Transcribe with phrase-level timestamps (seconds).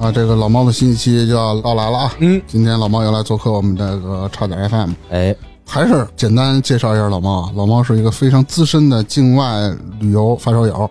[0.00, 2.14] 啊，这个老猫的新一期就要到来了啊！
[2.20, 5.36] 嗯，今天老猫又来做客我们这个差点 FM，哎，
[5.68, 7.52] 还是简单介绍一下老猫啊。
[7.54, 9.70] 老猫是一个非常资深的境外
[10.00, 10.90] 旅游发烧友，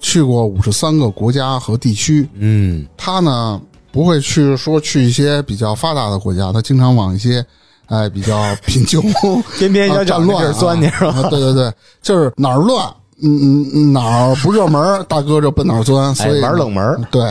[0.00, 2.28] 去过五十三个国家和地区。
[2.34, 3.60] 嗯，他呢
[3.92, 7.44] 不会去说去一些比较发达的国家，他经常往一些
[7.86, 9.00] 哎比较贫穷、
[9.56, 10.90] 边边角角乱钻对
[11.30, 11.72] 对对，
[12.02, 12.84] 就是哪儿乱，
[13.22, 16.12] 嗯嗯嗯，哪儿不热门，大哥就奔哪儿钻。
[16.12, 17.22] 所以哎，玩冷门，对，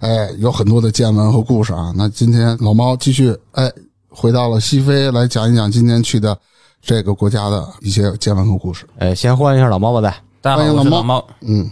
[0.00, 1.92] 哎，有很多的见闻和故事啊。
[1.96, 3.70] 那今天老猫继续哎
[4.08, 6.38] 回到了西非，来讲一讲今天去的
[6.80, 8.86] 这个国家的一些见闻和故事。
[8.98, 11.26] 哎，先欢迎一下老猫吧，再大家好，我是老猫。
[11.40, 11.68] 嗯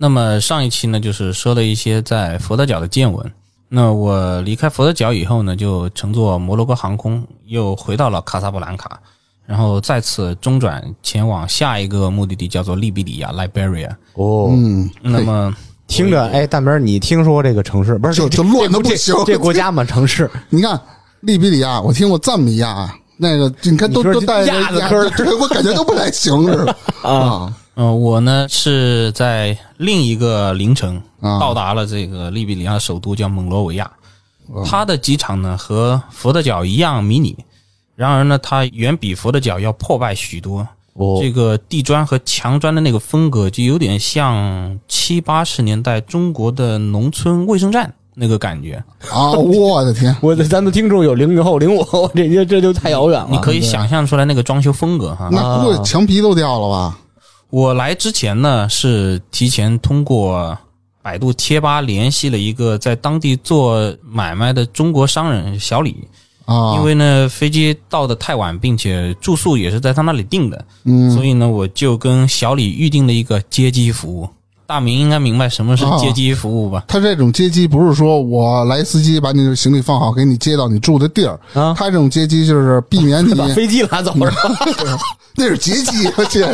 [0.00, 3.32] 那么上一期呢，就是说了一些在佛得角的见闻。
[3.68, 8.98] 那我离开佛得角以后呢，就乘坐摩洛哥航空又回到了卡萨布兰卡，
[9.44, 13.90] 然后再次中转前往下一个目的地，叫做利比里亚 （Liberia）。
[14.14, 15.52] 哦，嗯，那么
[15.88, 18.14] 听着，哎，大明儿，你听说这个城市不是？
[18.14, 19.84] 就就乱的不行这这国家嘛？
[19.84, 20.80] 城市 你看
[21.20, 33.90] 利比里亚，我听过赞比亚，那个你看都都带着亚子科我感觉都不太行似的 啊呃，我呢是在另一个凌晨啊到达了这个利比里亚首都，叫蒙罗维亚。
[34.64, 37.36] 它的机场呢和佛得角一样迷你，
[37.94, 40.66] 然而呢，它远比佛得角要破败许多。
[40.98, 48.82] 哦这个地砖和墙砖的那个风格，就有点像七八十年代中国的农村卫生站那个感觉。
[49.10, 49.32] 啊！
[49.38, 53.28] 我的天，我的咱的听众有零零后、零五后，这这这就太遥远了。
[53.30, 55.28] 你可以想象出来那个装修风格哈。
[55.30, 56.98] 那不会墙皮都掉了吧？
[57.50, 60.58] 我来之前呢，是提前通过
[61.00, 65.96] 百度贴吧联系了一个在当地做买卖的中国商人小李，
[66.48, 74.26] 啊，因为呢飞机到的太晚，并且住宿也是在他那里订的，嗯所以呢我就跟小李预定了一个接机服务。
[74.66, 76.84] 大明应该明白什么是啊接机服务吧？
[76.88, 81.38] 他这种接机不是说我来司机把你的行李放好，给你接到你住的地儿。
[81.54, 84.32] 啊他这种接机就是避免你 把飞机拉走是吧？
[85.36, 86.46] 那是接机，而且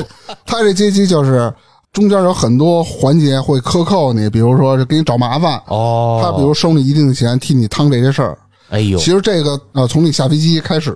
[0.47, 1.53] 他这接机就是
[1.93, 8.38] 中间有很多环节会克扣你，比如说是给你找麻烦，哦，他比如收你一定的钱，替你趟这些事儿。
[8.75, 10.93] 哎呦，其实这个呃，从你下飞机开始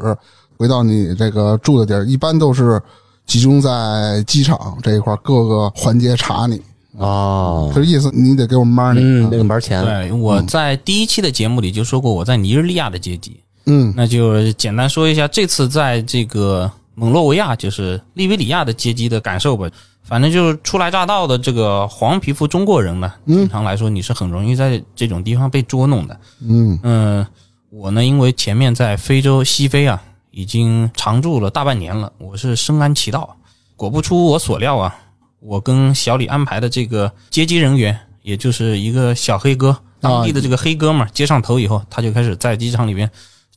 [0.57, 2.83] 回到你这个住的地儿，一般都是
[3.25, 6.61] 集中在机场这一块儿各个环节查你，
[6.97, 8.99] 哦，这意思你得给我 money。
[8.99, 13.95] 嗯，那个门钱，对，我在第一期的节目里就说过我在尼日利亚的阶级，嗯。
[13.97, 19.71] 那就简单说一下这次在这个蒙洛维亚，就是利比里亚的阶级的感受吧。
[20.03, 26.19] 反正就是初来乍到的这个黄皮肤中国人呢，正常来说你是很容易在这种地方被捉弄的。
[26.41, 26.79] 嗯。
[26.83, 27.27] 嗯，
[27.71, 33.37] 我呢，因为前面在非洲西非啊，已经常住了大半年了，我是深谙其道。
[33.77, 34.97] 果不出我所料啊，
[35.41, 43.11] 我跟小李安排的这个接机人员，也就是一个小黑哥，当地的这个黑哥们儿接上头以后，他就开始在机场里边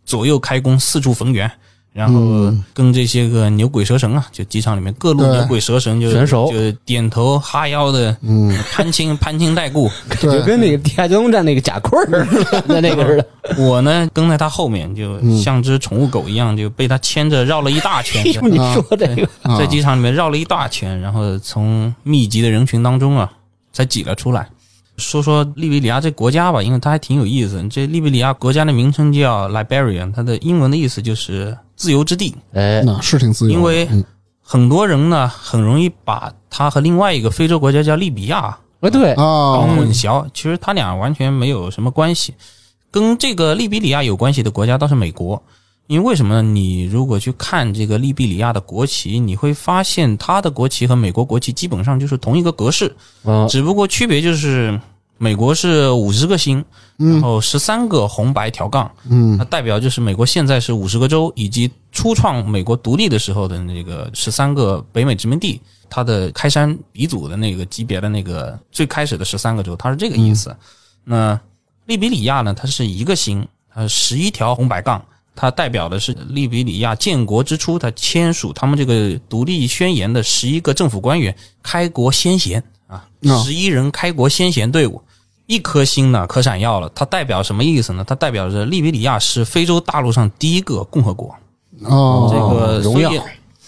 [0.04, 1.50] 左右开弓，四处逢源。
[1.94, 9.92] 然后跟这些个牛鬼蛇神啊，就机场里面各路牛鬼蛇神就选手就点头哈腰的，嗯，攀亲 攀亲带故。
[10.22, 13.28] 就跟那个地下交通站那个贾坤儿似 的，那个似的。
[13.58, 23.30] 我呢跟在他后面，就像只宠物狗一样，就被他牵着绕了一大圈 就，你说这个，啊在机场里面绕了一大圈，然后从密集的人群当中啊，
[23.74, 24.48] 才挤了出来。
[24.98, 27.66] 说说利比里亚这国家吧，因为它还挺有意思。
[27.70, 32.36] 这利比里亚国家的名称叫 Liberia，它的英文的意思就是自由之地。
[32.54, 34.04] 哎，那是挺自由的，因为嗯。
[34.44, 42.34] 很多人呢很容易把它和另外一个非洲国家叫利比亚哎，对，搞啊，混淆，其实它俩完全没有什么关系。
[42.90, 45.42] 跟这个利比里亚有关系的国家倒是美国，
[45.88, 46.42] 因为为什么呢？
[46.42, 52.94] 你如果去看这个利比里亚的国旗，你会发现它的国旗和美国国旗基本上就是同一个格式，
[53.24, 54.78] 嗯，只不过区别就是
[55.22, 56.66] 美国是五十个星，
[56.98, 70.58] 然后十三个红白条杠，嗯它代表就是美国现在是五十个州，以及初创美国独立的时候的那个十三个北美殖民地，它的开山鼻祖的那个级别的那个最开始的十三个州，它是这个意思。
[71.04, 71.40] 那
[71.86, 85.00] 利比里亚呢，它是一个星，它十一条红白杠，它代表的是利比里亚建国之初，它签署他们这个独立宣言的十一个政府官员开国先贤啊啊，十一人开国先贤队伍。
[85.52, 88.06] 一颗星呢可闪耀了，它代表什么意思呢？
[88.08, 91.36] 它代表着利比里亚是非洲大陆上第一个共和国。
[91.84, 93.12] 哦，这个荣耀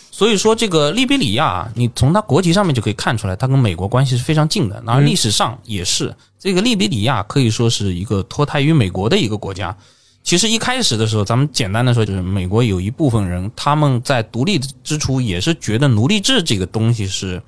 [0.09, 4.81] 所以说，这个利比里亚，你从它国籍上面就可以看出来，它跟美国关系是非常近的。
[4.85, 9.75] 那历史上也是，这个利比里亚可以说是一个脱胎于美国的一个国家。
[10.23, 17.41] 其实一开始的时候，咱们简单的说，就是美国有一部分人，他们在独立之初也是觉得奴隶制这个东西是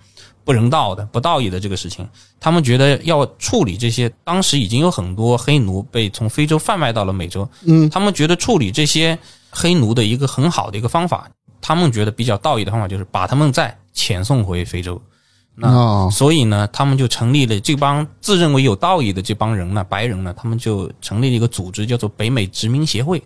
[0.45, 2.07] 不人道的、不道义的这个事情。
[2.39, 9.17] 他们觉得要处理这些，当时已经有很多黑奴被从非洲贩卖到了美洲，嗯，他们觉得处理这些
[9.49, 11.27] 黑奴的一个很好的一个方法，
[11.59, 15.01] 他们觉得比较道义的方法就是把他们再遣送回非洲。
[15.55, 23.21] 那哦，所以呢，他们就成立了这帮自认为有道义的这帮人呢，白人呢，他们就成立了一个组织，叫做北美殖民协会。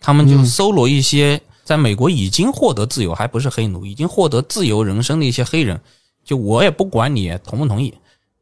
[0.00, 5.80] 他们就搜罗一些在美国已经获得自由，还不是黑奴，已经获得自由人生的一些黑人，
[6.24, 7.92] 就我也不管你同不同意，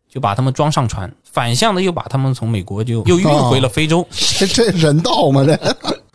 [0.08, 4.06] 就把他们装上船，反向的又把他们从美国就又运回了非洲。
[4.11, 5.44] 这这人道吗？
[5.44, 5.55] 这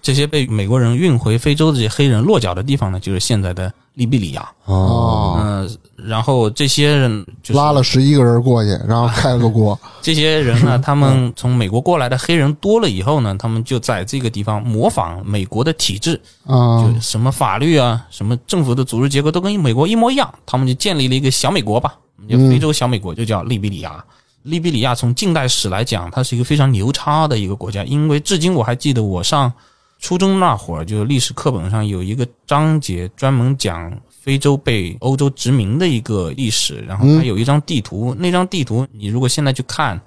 [0.08, 4.50] 这些被美国人运回非洲的这些黑人落脚的地方呢，就是现在的利比里亚。
[4.64, 9.78] 哦，嗯、然后这些人就是拉了十一个人过去，然后开了个锅。
[10.02, 21.96] 这些人呢， 他们从美国过来的黑人多了以后呢，他们就在这个地方模仿美国的体制，啊就什么法律啊，什么政府的组织结构都跟美国一模一样，他们就建立了一个小美国吧，
[22.30, 24.02] 就非洲小美国，就叫利比里亚。
[24.44, 29.52] 利比里亚从近代史来讲，它是一个非常牛叉的一个国家，因为至今我还记得我上
[30.00, 40.00] 初中那会儿，就历史课本上有一个章节专门讲非洲被欧洲殖民的一个历史，然后它有一张地图，那张地图你如果现在去看，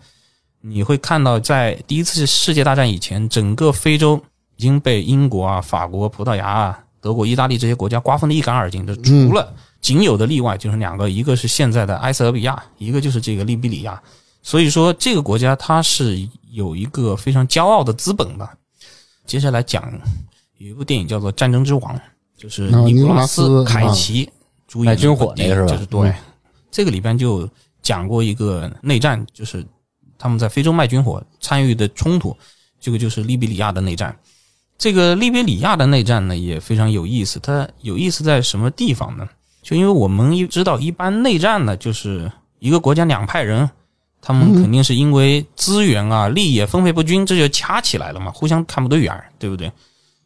[0.60, 4.20] 你会看到在第一次世界大战以前，整个非洲
[4.56, 14.00] 已经被英国啊、法国、葡萄牙啊、德国、意大利这些国家瓜分的一干二净，就除了仅有的例外就是两个，一个是现在的埃塞俄比亚，一个就是这个利比里亚。
[14.42, 18.48] 所以说，这个国家它是有一个非常骄傲的资本的。
[19.30, 19.88] 接下来讲
[20.58, 21.96] 有一部电影叫做《战争之王》，
[22.36, 24.28] 就是哦尼古拉斯斯凯奇
[24.66, 26.12] 主演军火那个是吧就是对，
[26.68, 27.48] 这个里边就
[27.80, 29.64] 讲过一个内战，就是
[30.18, 32.36] 他们在非洲卖军火参与的冲突，
[32.80, 34.18] 这个就是利比里亚的内战。
[34.76, 39.28] 这个利比里亚的内战呢也非常有意思，它有意思在什么地方呢？
[39.62, 43.70] 就因为我们一知道，一般内战呢就是一个国家两派人，
[44.22, 49.70] 他们肯定是因为资源啊、利益分配不均，这就掐起来了嘛，互相看不对眼儿，对不对？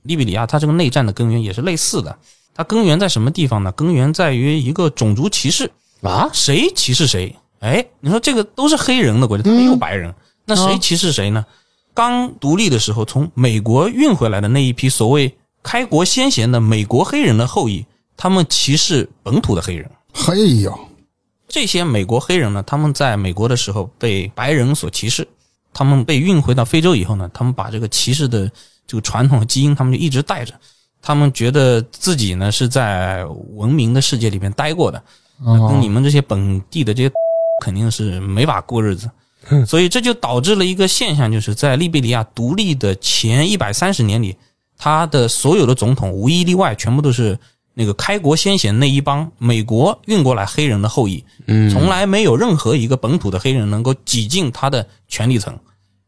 [0.03, 2.19] 利比里亚它这个内战的根源也是类似的，
[2.55, 3.73] 它根源在什么地方呢？
[3.73, 5.71] 根源在于一个种族歧视，
[6.03, 7.35] 啊，谁歧视谁？
[7.61, 10.15] 哎，你说这个都是黑人的国家，它没有白人，
[10.45, 11.47] 那谁歧视谁呢？
[11.95, 17.87] 刚独立的时候，从美国运回来的那一批所谓开国先贤的美国黑人的后裔，
[18.17, 19.91] 他们歧视本土的黑人。
[20.13, 20.79] 嘿呦，
[21.55, 25.25] 这些美国黑人呢，他们在美国的时候被白人所歧视，
[25.73, 28.51] 他们被运回到非洲以后呢，他们把这个歧视的
[28.89, 30.53] 这个传统和基因，他们就一直带着。
[31.01, 35.01] 他们觉得自己呢是在文明的世界里面待过的，
[35.45, 35.69] 哦。
[35.71, 37.13] 跟你们这些本地的这些
[37.63, 39.09] 肯定是没法过日子，
[39.65, 44.37] 所以这就导致了一个现象，就是在利比里亚独立的前一百三十年里，
[44.77, 47.39] 他的所有的总统无一例外，全部都是
[47.75, 55.59] 那个开国先贤那一帮美国运过来黑人的后裔，嗯从来没有任何一个本土的黑人能够挤进他的权力层。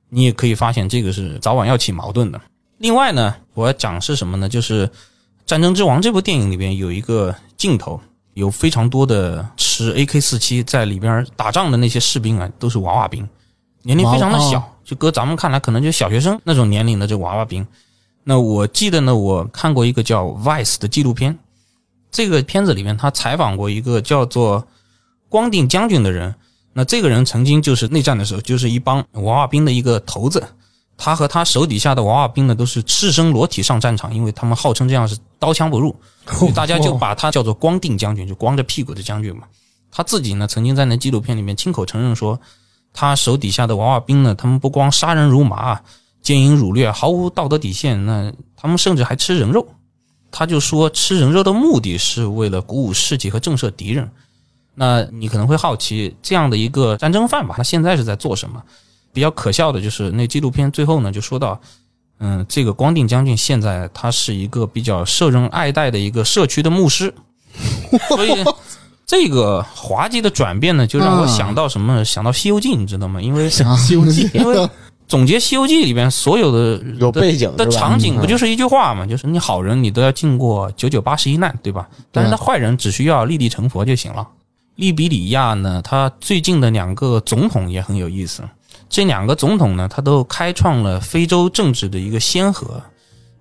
[0.08, 2.40] 你也可以发现，这个是早晚要起矛盾的。
[2.78, 4.48] 另外呢，我要讲是什么呢？
[4.48, 4.86] 就是
[5.44, 8.00] 《战争之王》这部电影里边有一个镜头，
[8.34, 13.28] 有非常多的持 AK 四七在里边打仗的那些士兵啊，都是娃娃兵，
[13.82, 17.66] 年龄非常的小，就搁咱们看来可能就小学生那种年龄的这娃娃兵。
[18.22, 21.36] 那我记得呢，我看过一个叫《Vice》的纪录片，
[22.16, 24.66] 这个片子里面他采访过一个叫做
[25.28, 26.34] 光腚将军的人。
[26.72, 30.42] 那这个人曾经就是内战的时候，就是一帮娃娃兵的一个头子。
[30.96, 35.94] 他和他手底下的娃娃兵呢，都是赤身裸体上战场，因为他们号称这样是刀枪不入，
[36.32, 39.42] 所以大家就把他叫做光腚将军，就光着屁股的将军嘛。
[39.90, 42.40] 他自己呢，曾经在那纪录片里面亲口承认说，
[42.94, 45.78] 他手底下的娃娃兵呢，他们不光杀人如麻、
[46.22, 49.68] 奸淫掳掠，毫无道德底线，那他们甚至还吃人肉。
[50.38, 54.06] 他就说，吃人肉的目的是为了鼓舞士气和震慑敌人。
[54.74, 58.62] 那你可能会好奇，这样的一个战争犯吧，他现在是在做什么？
[59.14, 61.58] 比较可笑的就是那纪录片最后呢，就说到，
[62.18, 67.14] 嗯，这个光腚将军现在他是一个比较受人爱戴的一个社区的牧师，
[68.10, 68.44] 所以
[69.06, 72.04] 这个滑稽的转变呢，就让我想到什么？
[72.04, 73.22] 想到《西游记》，你知道吗？
[73.22, 74.68] 因为啊西游记因为
[75.08, 79.06] 总结《西游记》里边所有的有背景的场景，嗯不就是一句话嘛？
[79.06, 81.88] 就是你好人，你都要经过九九八十一难，对吧？
[82.10, 84.26] 但是他坏人只需要立地成佛就行了。
[84.74, 88.42] 利比里亚呢，他最近的两个总统也很有意思。
[88.88, 92.82] 这两个总统呢，他都开创了非洲政治的一个先河。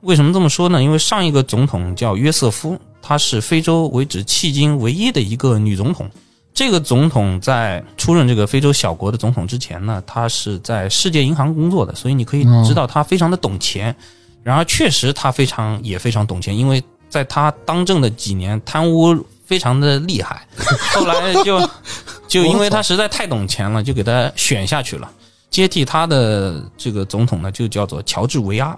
[0.02, 0.82] 为什么这么说呢？
[0.84, 6.10] 因为上一个总统叫约瑟夫，她是非洲为止迄今唯一的一个女总统。
[6.56, 13.94] 这个总统在出任这个非洲小国的总统之前呢，他是在世界银行工作的，所以你可以知道他非常的懂钱。
[14.42, 19.14] 然而，确实他非常也非常懂钱，因为在他当政的几年，贪污
[19.46, 20.48] 非常的厉害。
[20.96, 21.70] 后来就
[22.26, 25.12] 就因为他实在太懂钱了，就给他选下去了。
[25.50, 28.78] 接替他的这个总统呢，就叫做乔治维阿。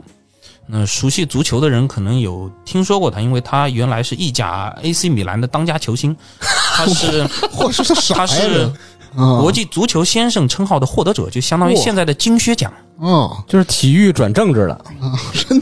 [0.70, 6.16] 那熟悉足球的人可能有听说过他，因为他原来是意甲 AC 米兰的当家球星，
[6.76, 7.84] 他是 或是
[8.14, 8.70] 他是
[9.16, 12.72] 国际足球先生称号的获得者，就相当于现在的金靴奖。
[12.98, 14.80] 哦，就是体育转政治了，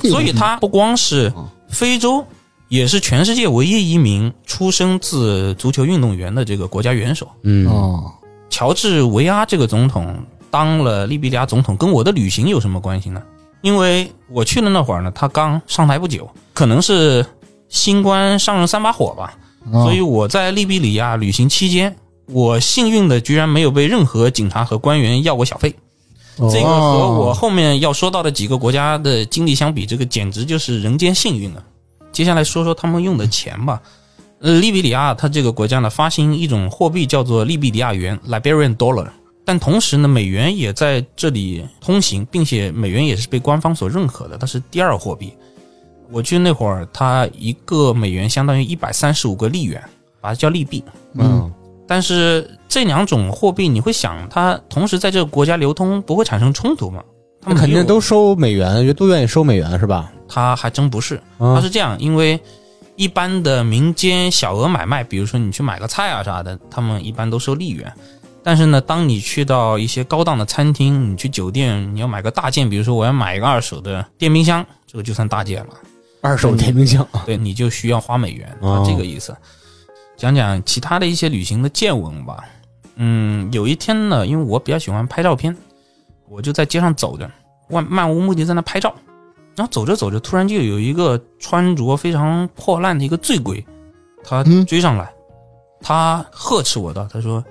[0.09, 1.31] 所以他不光是
[1.69, 2.25] 非洲，
[2.69, 7.27] 也是全世界唯一一名出生自足球运动员的这个国家元首。
[7.43, 8.11] 嗯，哦，
[8.49, 10.17] 乔治维阿这个总统
[10.49, 13.21] 当了利比里亚总统，跟我的旅行有什么关系呢？
[13.65, 17.25] 因为我去的那会儿呢，他刚上台不久，可能是
[17.67, 19.33] 新官上任三把火吧，
[19.71, 21.95] 所以我在利比里亚旅行期间，
[22.27, 25.73] 我幸运的居然没有被任何警察和官员要过小费。
[26.37, 31.63] 这个和我后面要说到的几个国家的经历相比，这个简直就是人间幸运啊！
[32.11, 33.81] 接下来说说他们用的钱吧。
[34.41, 39.07] 呃，利比里亚它这个国家呢，发行一种货币叫做利比里亚元 （Liberian Dollar），
[39.45, 45.31] 但同时呢，美元也在这里通行，并且美元也是被官方所认可的，它是第二货币。
[46.11, 49.83] 我去那会儿，它一个美元相当于一百三十五个利元，
[50.19, 50.83] 把它叫利币。
[51.13, 51.51] 嗯，
[51.87, 57.03] 但是这两种货币，你会想，它同时在这个国家流通，不会产生冲突吗？
[57.41, 60.11] 他们肯定都收美元，都愿意收美元是吧？
[60.27, 62.39] 它还真不是，啊它是这样，因为
[62.95, 67.91] 一般的民间小额买卖，比如说你去买个菜啊啥的，他们一般都收利元。
[68.45, 75.73] 但是呢，当你去到一些高档的餐厅，你去酒店，你要买个大件，比如说我要买一个二手的电冰箱，这个就算大件了，
[76.21, 79.35] 二手电冰箱，对，你 就需要花美元，哦啊，这个意思。
[80.15, 82.37] 讲讲其他的一些旅行的见闻吧。
[82.97, 85.57] 嗯，有一天呢，因为我比较喜欢拍照片，
[86.29, 87.27] 我就在街上走着，
[87.67, 88.93] 漫漫无目的在那拍照。
[89.55, 93.65] 然后走着走着，突然就有一个穿着非常破烂的一个醉鬼，
[94.23, 95.11] 他嗯追上来，
[95.81, 97.43] 他呵斥我道：“他说，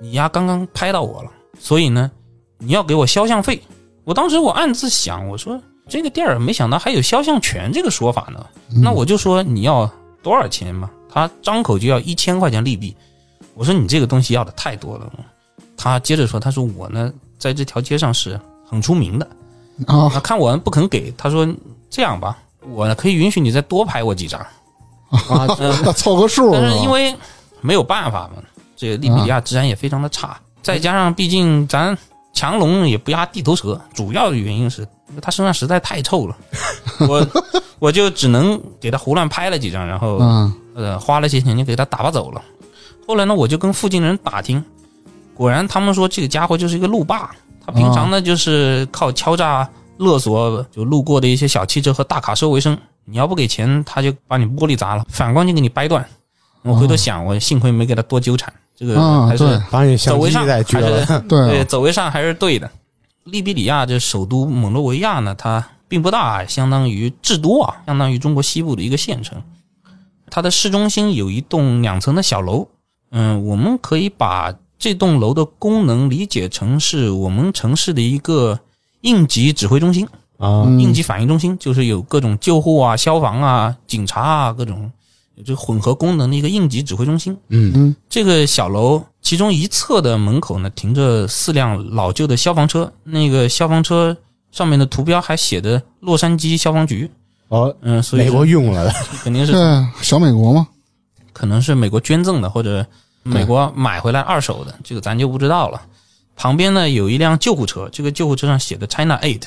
[0.00, 2.10] 你丫刚刚拍到我了，所以呢，
[2.58, 3.62] 你要给我肖像费。”
[4.04, 8.44] 我当时我暗自想，我说这个店儿没想到还有肖像权这个说法呢。
[8.82, 9.88] 那我就说你要
[10.22, 10.90] 多少钱嘛？
[11.08, 12.96] 他张口就要一千块钱利弊。
[13.54, 15.12] 我说你这个东西要的太多了。
[15.76, 19.28] 他接着说，他说我呢在这条街上是很出名的。
[19.86, 21.46] 啊，啊，看我不肯给，他说
[21.90, 22.38] 这样吧，
[22.70, 24.40] 我可以允许你再多拍我几张。
[25.10, 27.16] 啊，嗯，凑个数，但是因为为
[27.60, 28.42] 没有办法嘛，
[28.80, 31.94] 这个利比里亚治安也非常的差，再加上毕竟咱
[32.32, 34.88] 强龙也不压地头蛇，主要的原因是
[35.20, 36.34] 他身上实在太臭了，
[37.06, 37.26] 我
[37.78, 42.40] 我就只能给他胡乱拍了几张，然后嗯呃花了些钱就给他打发走了。
[43.06, 44.64] 后来呢，我就跟附近的人打听，
[45.34, 47.30] 果然他们说这个家伙就是一个路霸，
[47.66, 49.68] 他平常呢就是靠敲诈
[49.98, 52.78] 勒索就路过的一些小汽车和大卡车为生。
[53.04, 56.02] 你要不给钱，他就把你玻璃砸了，反光镜给你掰断。
[56.62, 62.70] 我回头想，我幸亏没给他多纠缠，这个啊还是对把你走为上，还是对走为上还是对的。
[63.24, 69.42] 利比里亚这首都蒙罗维亚呢，它并不大，相当于至多啊，相当于中国西部的一个县城。
[70.30, 72.66] 它的市中心有一栋两层的小楼，
[73.10, 78.58] 嗯，我们可以把这栋楼的功能理解成是我们城市的一个
[79.02, 80.08] 应急指挥中心。
[80.38, 84.90] 啊，嗯应急反应中心，就是有各种救护啊、消防啊、警察啊各种
[85.36, 87.36] 有这混合功能的一个应急指挥中心。
[87.48, 94.16] 嗯嗯这个小楼其中一侧的门口呢，停着四辆老旧的消防车，那个消防车
[94.50, 97.10] 上面的图标还写的洛杉矶消防局。
[97.48, 99.52] 哦，嗯，所以美国运过来的，肯定是
[100.02, 100.68] 小美国吗，
[101.32, 102.86] 可能是美国捐赠的，或者
[103.22, 105.82] 美国买回来二手的，这个咱就不知道了。
[106.36, 109.42] 旁边呢有一辆救护车，这个救护车上写的 China Aid，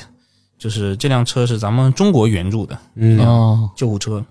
[0.58, 2.78] 就是这辆车是咱们中国援助的。
[2.94, 4.24] 嗯啊救护车。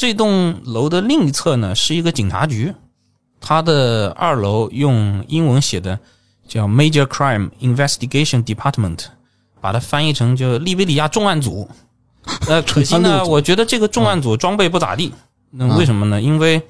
[0.00, 2.74] 这栋楼的另一侧呢是一个警察局，
[3.38, 5.98] 它的二楼用英文写的
[6.48, 9.04] 叫 Major Crime Investigation Department，
[9.60, 11.68] 把它翻译成就利比里亚重案组。
[12.48, 15.12] 呃， 可惜呢，我觉得这个重案组装备不咋地。
[15.50, 16.22] 那为什么呢？
[16.22, 16.62] 因为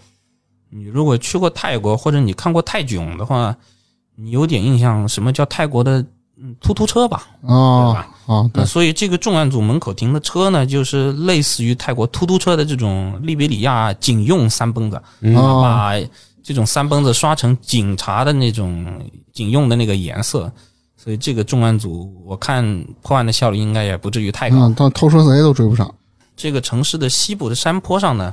[0.68, 3.54] 你如果去过泰国或者你看过泰囧的话，
[4.16, 6.04] 你有点印象，什么叫泰国的
[6.36, 7.28] 嗯突突车吧？
[7.42, 8.08] 对啊吧？
[8.30, 16.08] 啊，对那，所以这个重案组门口停的车呢，就是类似于泰国突突车的这种利比里亚警用三蹦子，嗯啊把
[16.40, 18.86] 这种三蹦子刷成警察的那种
[19.32, 20.50] 警用的那个颜色，
[20.96, 24.56] 所以这个重案组，我看破案的效率应该也不至于太高。
[24.68, 25.92] 嗯，到偷车贼都追不上。
[26.36, 28.32] 这个城市的西部的山坡上呢，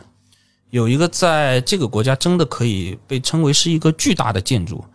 [0.69, 4.85] 有一个在这个国家真的可以被称为是一个巨大的建筑，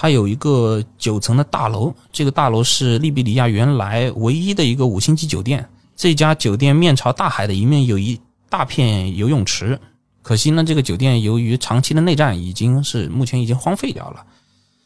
[0.00, 5.68] 它有一个九层的大楼，这个大楼是利比里亚原来唯一的一个五星级酒店。
[5.94, 9.78] 这家酒店面朝大海的一面有一大片游泳池，
[10.22, 14.24] 可惜呢，这个酒店由于长期的内战，已经是目前已经荒废掉了。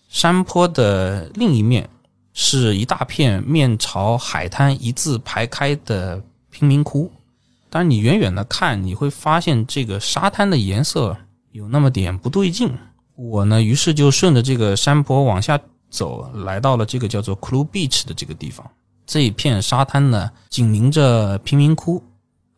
[0.09, 1.89] 山坡的另一面
[2.33, 7.09] 是一大片面朝海滩一字排开的贫民窟。
[7.71, 11.17] 但你远远的看，你会发现这个沙滩的颜色
[11.53, 12.73] 有那么点不对劲。
[13.17, 18.69] 我呢，于是就顺着这个山坡往下走，来到了这个叫做 Clue Beach 的这个地方。
[19.07, 22.03] 这一片沙滩呢，紧邻着贫民窟，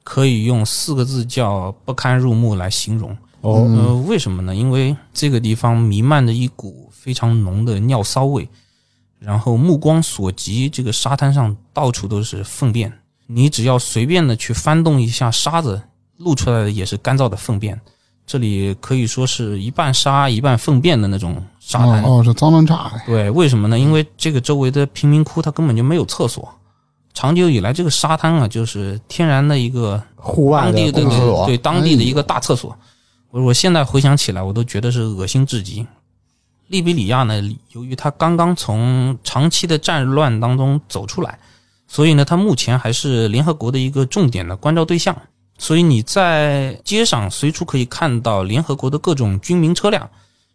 [0.02, 3.10] 可以用四个字叫不堪入目来形容。
[3.42, 4.54] 哦，呃，为什么呢？
[4.54, 8.48] 因为这个地方弥漫着一股非常浓的尿骚味，
[9.18, 12.92] 然后目光所及，这个沙滩上到处都是粪便。
[13.26, 15.82] 你只要随便的去翻动一下沙子，
[16.16, 17.78] 露出来的也是干燥的粪便。
[18.26, 22.02] 这里可以说是一半沙一半粪便的那种沙滩。
[22.02, 22.90] 哦哦，这脏乱差。
[23.06, 23.78] 对，为什么呢？
[23.78, 26.52] 因为这个周围的贫民窟它根本就没有厕所。
[27.14, 32.76] 长久以来，这个沙滩啊，就是天然的一个户外当地的厕所，对当地的一个大厕所。
[33.30, 35.86] 我我现在回想起来，我都觉得是恶心至极。
[36.66, 37.40] 利比里亚呢，
[37.70, 41.38] 由于它刚刚从长期的战乱当中走出来，
[41.86, 45.16] 所以呢，它目前还是联合国的一个重点的关照对象。
[45.58, 50.08] 所以你在街上随处可以看到联合国的各种军民车辆，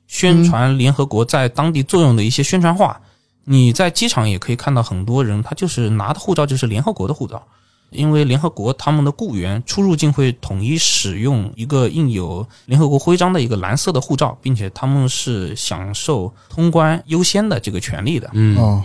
[0.07, 3.01] 宣传联合国在当地作用的一些宣传画。
[3.43, 7.41] 你在机场也可以看到很多人，他就是拿的护照就是联合国的护照，
[7.89, 18.29] 因为联合国他们的雇员出入境会统一使用一个印有联合国徽章的一个蓝色的护照，并且他们是享受通关优先的这个权利的。
[18.33, 18.83] 嗯，哦，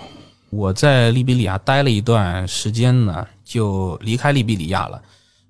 [0.49, 5.01] 我在利比里亚待了一段时间呢，就离开利比里亚了。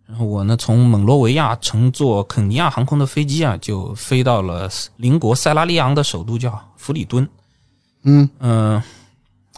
[0.08, 7.28] 然后我呢，从蒙罗维亚乘坐肯尼亚航空的飞机啊，就飞到了邻国塞拉利昂的首都叫弗里敦。
[8.04, 8.82] 嗯，嗯、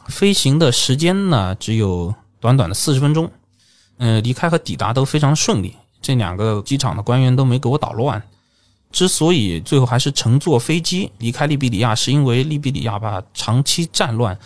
[0.07, 3.31] 飞行的时间呢只有短短的四十分钟。
[3.99, 8.23] 嗯、离开和抵达都非常顺利，这两个机场的官员都没给我捣乱。
[8.91, 14.39] 之所以最后还是乘坐飞机离开利比里亚，是因为利比里亚吧长期战乱，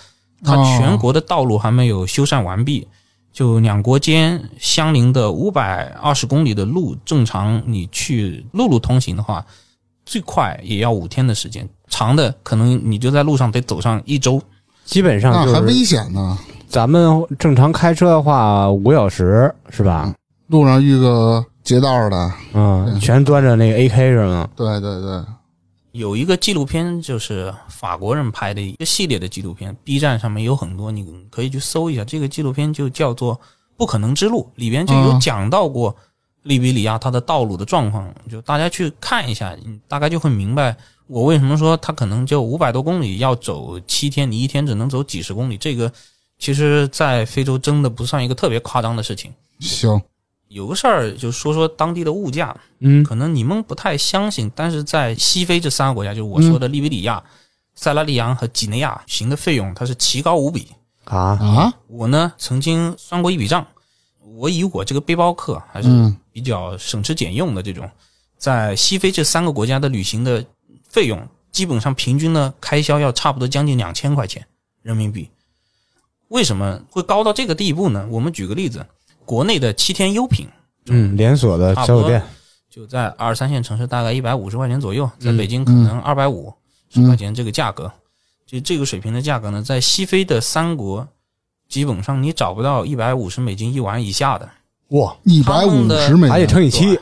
[0.42, 2.88] 它哦全国的道路还没有修缮完毕。
[3.32, 9.44] 就两国间相邻的五百二十公里的路，正常你去陆路通行的话，
[10.04, 14.40] 最快也要五天的时间，长的可能你就在路上得走上一周。
[14.84, 16.36] 基本上那还危险呢。
[16.68, 20.14] 咱们正常开车的话，五小时是吧？
[20.48, 24.48] 路上遇个劫道的，嗯，全端着那个 AK 是吗？
[24.56, 25.22] 对对对，
[25.92, 32.04] 有一个纪录片，就是法国人拍的一个系列的纪录片，B 站上面有很多，你可以去搜一下。
[32.04, 33.36] 这个纪录片就叫做
[33.76, 35.94] 《不可能之路》，里边就有讲到过
[36.44, 40.74] 利比里亚它的道路的状况，就大家去看一下，你大概就会明白
[41.06, 45.92] 我为什么说它可能就五百多公里要走七天，你一天只能走几十公里，这个
[46.38, 49.30] 其实在非洲真的不算一个特别夸张的事情。
[49.60, 50.00] 行，
[50.52, 57.22] 有个事儿就说说当地的物价，嗯，可能你们不太相信，但是在西非这三个国家，就是我说的利比里亚、
[57.74, 60.68] 塞拉利昂和几内亚行的费用，它是奇高无比。
[61.04, 63.66] 啊，啊，我呢曾经算过一笔账，
[64.36, 67.90] 我以我这个背包客还是嗯比较省吃俭用的这种，
[68.38, 70.44] 在西非这三个国家的旅行的
[70.88, 74.46] 费用，基本上平均呢开销要差不多将近两千块钱
[74.82, 75.28] 人民币。
[76.28, 78.06] 为什么会高到这个地步呢？
[78.10, 78.86] 我们举个例子，
[79.24, 80.46] 国内的七天优品
[80.86, 82.22] 嗯，连锁的小酒店，
[82.68, 86.52] 就在二三线城市大概一百五十块钱左右，在嗯北京可能二百五
[86.90, 87.90] 十块钱这个价格，
[88.46, 91.06] 就这个水平的价格呢，在西非的三国
[91.68, 94.48] 基本上你找不到一百五十美金一晚以下的，
[94.88, 96.98] 哇，一百五十美还得金，乘以七，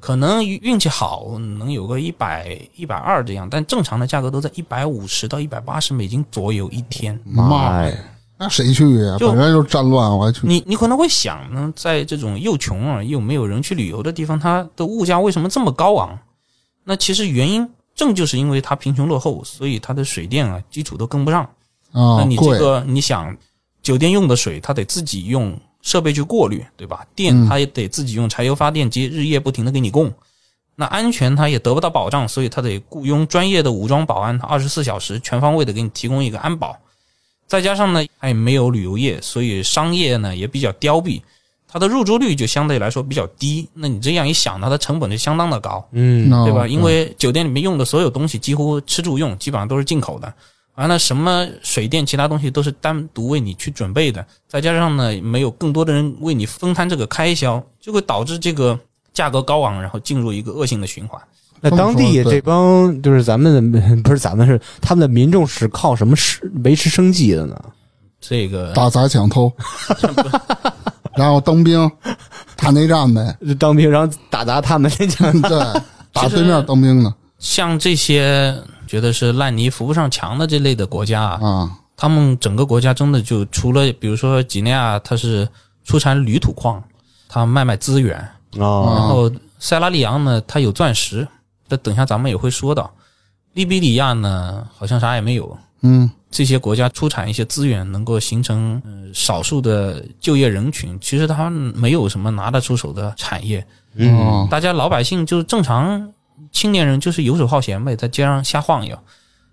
[0.00, 7.18] 可能运气好能有个一百一百二这样，但正常的价格都在一百五十到一百八十美金左右一天。
[7.24, 7.92] 妈，呀，
[8.38, 9.16] 那谁去呀？
[9.18, 10.42] 就本来就战乱，我还去。
[10.44, 16.16] 你你可能会想呢，在这种又穷啊又没有人去旅游的地方，它的物价为什么这么高昂？
[16.84, 21.42] 那其实原因正就是因为它贫穷落后，所以它的水电啊基础都跟不上。
[21.90, 23.36] 啊那你，这，个你想，
[23.82, 27.04] 酒店用的水，它得自己用设备去过滤，对吧？
[27.16, 30.12] 电嗯它也得自己用柴油发电机日夜不停的给你供。
[30.76, 36.76] 那安全它也得不到保障，所以它得雇佣专业的武装保安，它二十四小时全方位的给你提供一个安保。
[37.48, 41.20] 再加上呢，它也没有旅游业，所以商业呢也比较凋敝，
[41.66, 43.66] 它的入住率就相对来说比较低。
[43.72, 45.88] 那你这样一想，它的成本就相当的高。
[45.92, 46.68] 嗯，哦对吧？
[46.68, 50.32] 因为酒店里面用的所有东西几乎吃住用基本上都是进口的，
[50.74, 58.78] 完了什么水电其他东西都是单独为你去准备的，再加上呢没有更多的人为你分摊这个开销，就会导致这个
[59.14, 61.20] 价格高昂，然后进入一个恶性的循环。
[61.60, 67.56] 那当地这帮就是咱们的， 不是咱们是他们的民众是靠什么是维持生计的呢？
[68.20, 69.52] 这个打砸抢偷，
[71.14, 71.90] 然后当兵
[72.56, 75.80] 打内战呗，当兵然后打砸他们那家， 对，
[76.12, 77.14] 打对面当兵呢。
[77.38, 78.52] 像这些
[78.88, 85.48] 觉得是烂泥扶不上墙的这类的国家啊，啊，他们整个国家真的就除了比如说几内亚，它是
[85.84, 86.82] 出产铝土矿，
[87.28, 88.18] 它卖卖资源，
[88.56, 91.26] 哦，然后塞拉利昂呢，它有钻石，
[91.68, 92.90] 这等一下咱们也会说到。
[93.54, 95.56] 利比里亚呢，好像啥也没有。
[95.82, 100.98] 嗯这些国家出产一些资源，能够形成呃少数的就业人群。
[101.00, 106.12] 其实他们没有什么拿得出手的产业，嗯，哦，大家老百姓就是正常
[106.52, 108.98] 青年人，就是游手好闲呗，在街上瞎晃悠，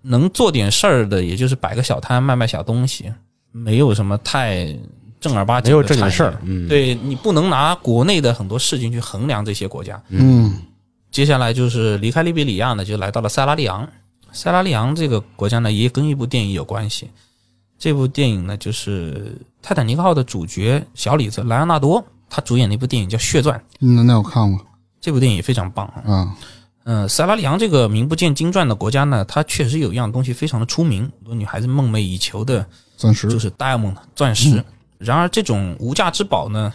[0.02, 3.10] 能做点事儿的，也就是摆个小摊卖卖小东西，
[3.52, 4.76] 没有什么太
[5.18, 10.02] 正儿八经的没有正经产事儿，嗯，对你不能拿国内的很多事情去衡量这些国家。
[10.08, 10.54] 嗯
[11.16, 13.88] 接下来就是离开利比里亚呢，就来到了塞拉利昂。
[14.32, 17.08] 塞拉利昂这个国家呢，也跟一部电影有关系。
[17.78, 23.58] 这部电影呢，就是《泰坦尼克号》的主角小李子莱昂纳多，他主演的一部电影叫《血钻》。
[23.78, 24.62] 那那我看过
[25.00, 26.12] 这部电影也非常棒啊。
[26.12, 26.36] 啊，
[26.84, 32.66] 嗯，塞拉利昂这个名不见经传的国家呢，它确实有一样东西非常的出名，很多女孩子梦寐以求的
[32.98, 34.62] 钻石就是 diamond 钻石。
[34.98, 36.70] 然而，这种无价之宝呢，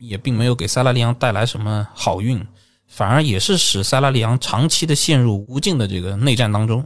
[0.00, 2.44] 也并没有给塞拉利昂带来什么好运，
[2.86, 6.84] 反而也是使塞拉利昂长期的陷入无尽的这个内战当中。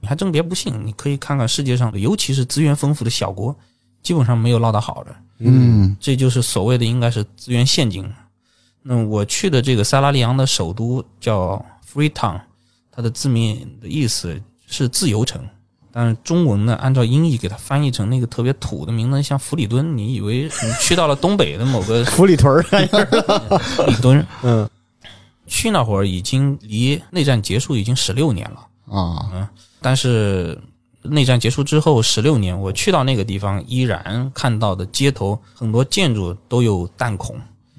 [0.00, 3.54] 你还真别不信，你可以看看世界上，尤其是资源丰富的小国，
[4.02, 5.14] 基本上没有落得好的。
[5.38, 8.10] 嗯这就是所谓的应该是资源陷阱。
[8.82, 12.40] 那我去的这个塞拉利昂的首都叫 Freetown，
[12.90, 15.42] 它的字面的意思是自由城，
[15.92, 24.26] 但是中文呢，按照音译给它翻译成那个特别土的名字，像弗里敦，你以为你去到了东北的某个 弗里屯儿，弗 里敦。
[24.42, 24.68] 嗯，
[25.50, 29.50] 去那会儿已经离内战结束已经十六年了，啊，
[29.82, 30.58] 但是
[31.02, 37.36] 内战结束之后十六年，我去到那个地方，依然看到的街头很多建筑都有弹孔。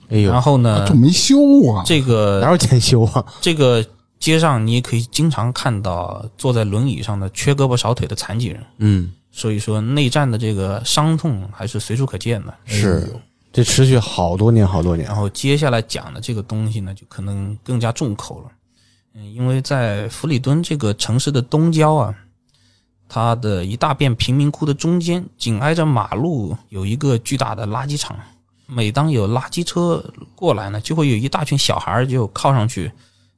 [0.09, 1.37] 哎呦然，后呢这，没修
[1.71, 3.25] 啊，这个哪有检修啊？
[3.39, 3.83] 这个
[4.19, 8.61] 街上你也可以经常看到坐在轮椅上的缺胳膊少腿的残疾人。
[8.79, 12.53] 嗯，所以说，内战的这个伤痛还是随处可见的。
[12.65, 13.09] 是，
[13.53, 15.15] 这持续好多年，好多年然。
[15.15, 18.51] 后接下来讲的这个东西呢，就可能更加重口了。
[19.13, 22.15] 嗯，因为在弗里敦这个城市的东郊啊，
[23.09, 28.17] 它的一大片贫民窟的中间，紧挨着马路有一个巨大的垃圾场。
[28.67, 30.01] 每当有垃圾车
[30.33, 32.89] 过来呢，就会有一大群小孩就靠上去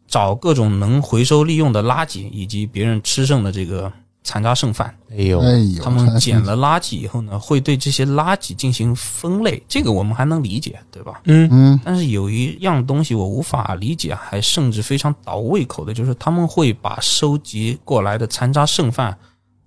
[0.07, 3.91] 找各种能回收利用的垃圾，以及别人吃剩的这个
[4.23, 4.95] 残渣剩饭。
[5.11, 5.41] 哎呦，
[5.83, 11.21] 他们捡了垃圾以后呢，会对这些垃圾进行分类，这个我们还能理解，对吧？
[11.25, 19.15] 嗯，嗯但是有一样东西我无法理解，还甚至非常倒胃口的，就是他们会把收集过来的残渣剩饭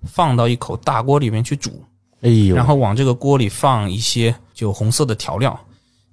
[0.05, 1.83] 放到一口大锅里面去煮，
[2.23, 5.59] 哎呦，然后往这个锅里放一些就红色的调料，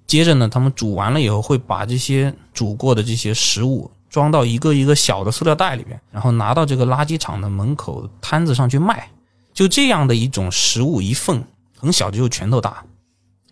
[0.06, 9.08] 接着呢，他们煮完了以后会把这些煮过的这些食物装到一个一个小的塑料袋里边，然后拿到这个垃圾场的门口摊子上去卖。
[9.52, 11.42] 就这样的一种食物一份，
[11.76, 12.84] 很小就拳头大，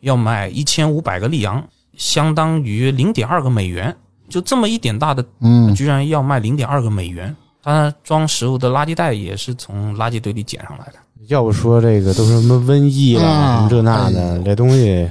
[0.02, 3.96] 要卖一千五百个利昂，相当于零点二个美元。
[4.28, 7.34] 就这么一点大的，嗯居然要卖零点二个美元。
[7.60, 10.94] 它装食物的垃圾袋也是从垃圾堆里捡上来的。
[11.26, 15.10] 要不说这个都是什么瘟疫啦，啊什么这那的，这东西，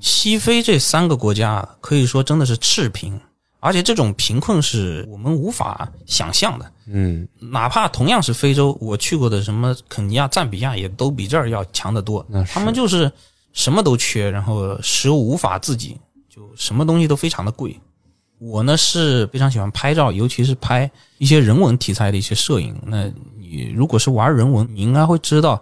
[0.00, 3.18] 西非这三个国家可以说真的是赤贫，
[3.66, 6.72] 而且这种贫困是我们无法想象的。
[6.86, 13.10] 嗯，哪怕同样是非洲，我去过的什么肯尼亚、赞比亚，也都比这儿要强得多他们就是
[13.52, 15.98] 什么都缺，然后食物无法自给，
[16.28, 17.76] 就什么东西都非常的贵。
[18.38, 22.76] 我呢是非常喜欢拍照，尤其是拍一些人文题材的一些摄影。
[22.86, 25.60] 那你如果是玩人文，你应该会知道，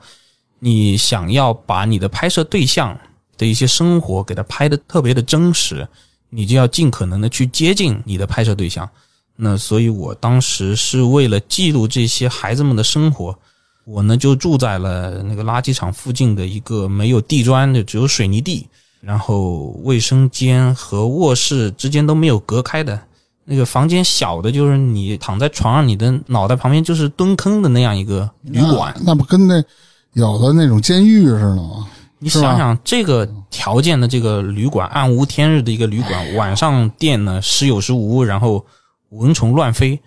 [0.58, 2.98] 你想要把你的拍摄对象
[3.38, 5.86] 的一些生活给它拍的特别的真实，
[6.30, 8.88] 你就要尽可能的去接近你的拍摄对象。
[9.36, 13.36] 那所以，我当时是为了记录这些孩子们的生活，
[13.84, 18.68] 我呢就住在了那个垃圾场附近的一个没有地砖的，只有水泥地，
[19.00, 23.00] 然后卫生间和卧室之间都没有隔开的。
[23.44, 28.94] 那个房间小的，就是你躺在床上，你的脑袋旁边就是蹲坑的那样一个旅馆。
[28.98, 29.62] 那那不跟那
[30.14, 31.86] 有的那种监狱似的吗？
[32.24, 38.64] 你想想这个条件的这个旅馆，暗无天日的一个旅馆， 晚上电呢时有时无，然后
[39.10, 40.00] 蚊虫乱飞。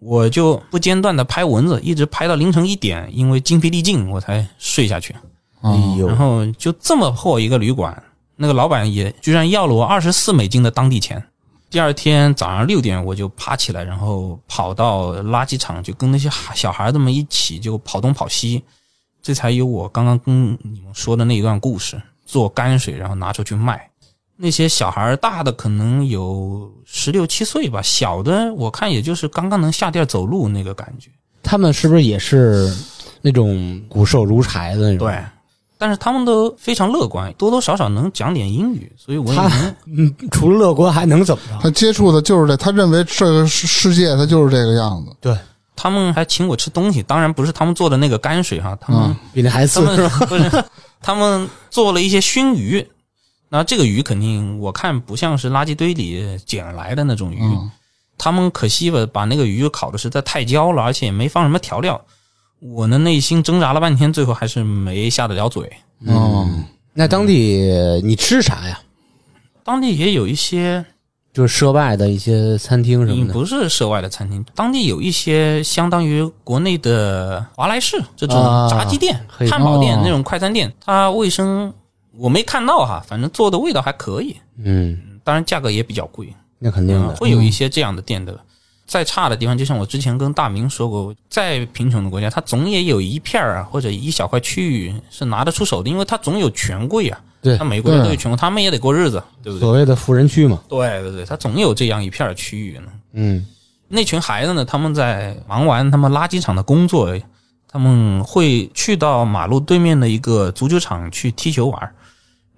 [0.00, 5.14] 我就不间断的拍蚊子，一直拍到凌晨一点，因为精疲力尽我才睡下去。
[5.62, 8.02] 哎啊呦然，后就这么破一个旅馆，
[8.36, 11.24] 那个老板也居然要了我二十四美金的当地钱。
[11.70, 18.62] 第二天早上六点我就爬起来，然后跑到垃圾场，就跟那些小孩子们一起就跑东跑西，
[19.24, 22.00] 这才有我刚刚跟你们说的那一段故事。
[22.26, 23.90] 做泔水，然后拿出去卖。
[24.36, 31.10] 那些小孩儿大的可能有十六七岁吧，小的我看也就是刚刚能下地儿走路那个感觉。
[31.42, 32.74] 他们是不是也是
[33.20, 35.06] 那种骨瘦如柴的那种？
[35.06, 35.22] 对，
[35.76, 41.58] 但是他们都非常乐观，多多少少能讲点英语，所以我也他能嗯，除了乐观还能怎么着？
[41.62, 45.14] 他接触的就是这，他认为这个世世界他就是这个样子。
[45.20, 45.36] 对，
[45.76, 50.26] 他们还请我吃东西，当然不是他们做的那个泔水哈，他们、嗯比那还他们次是吧？
[50.26, 50.64] 不是
[51.00, 52.86] 他们做了一些熏鱼，
[53.48, 57.70] 那这个鱼肯定我看不像是垃圾堆里捡来的那种鱼，嗯
[58.16, 62.00] 他们可惜吧，把那个鱼烤的实在太焦了，而且也没放什么调料。
[62.60, 65.70] 我的内心挣扎了半天，最后还是没下得了嘴。
[66.06, 66.48] 哦，
[66.92, 68.78] 那当地你吃啥呀？
[69.64, 70.84] 当地也有一些，
[71.34, 73.32] 就是涉外的一些餐厅什么的。
[73.32, 81.74] 嗯不是涉外的餐厅，当地有一些相当于国内的华莱士这种啊炸鸡店、嘿汉堡店哦那种快餐店，它卫生
[82.16, 86.32] 我没看到哈，反正做的味道还可以，嗯，当然价格也比较贵。
[86.60, 87.12] 那肯定的。
[87.12, 88.38] 嗯会有一些这样的店的。
[88.94, 97.20] 再差的地方，就像我之前跟大明说过，再贫穷的国家，它总也有一片儿啊，或者一小块区域是拿得出手的，因为它总有权贵啊。
[97.42, 99.60] 对那美国人都有权贵，他们也得过日子，对不对？
[99.62, 100.60] 所谓的富人区嘛。
[100.68, 102.86] 对对对，它总有这样一片区域呢。
[103.14, 103.44] 嗯，
[103.88, 107.18] 那群孩子呢，他们在忙完他们垃圾场的工作，
[107.66, 111.92] 他们会去到马路对面的一个足球场去踢球玩儿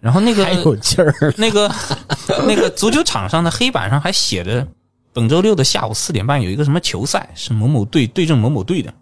[0.01, 1.33] 然后那个还有劲儿。
[1.39, 1.73] 那个
[2.47, 4.69] 那个足球场上的黑板上还写着，
[5.17, 8.93] 本周六的下午四点半有一个什么球赛，是某某队对阵某某队的。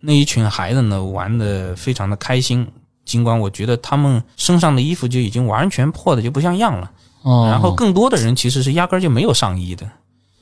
[0.00, 2.66] 那一群孩子呢，玩的非常的开心，
[3.04, 6.90] 尽管我觉得他们身上的衣服就已经完全破的就不像样了。
[7.22, 9.88] 哦，然后更多的人其实是压根儿就没有上衣的。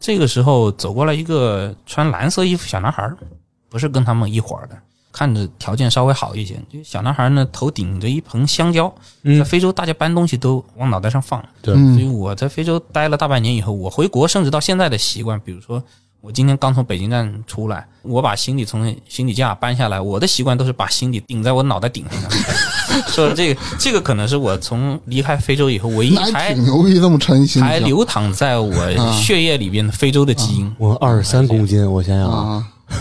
[0.00, 3.14] 这个时候走过来一个穿蓝色衣服小男孩儿，
[3.68, 4.78] 不是跟他们一伙儿的，
[5.12, 6.54] 看着条件稍微好一些。
[6.72, 8.94] 就小男孩儿呢，头顶着一盆香蕉，在
[9.24, 11.42] 嗯，非洲大家搬东西都往脑袋上放。
[11.60, 15.82] 对嗯所以我在非洲待了大半年以后，我回国甚至到现在的习惯，比如说
[16.20, 22.30] 我今天刚从北京站出来，我把行李从行李架搬下来，我的习惯都是把行李顶在我脑袋顶上。
[23.08, 28.74] 说这个这个可能是我从离开非洲以后唯一还还挺牛逼，这么沉心还流淌在我
[29.12, 30.74] 血液里边的非洲的基因。
[30.78, 32.96] 我二十三公斤，我想想啊，啊，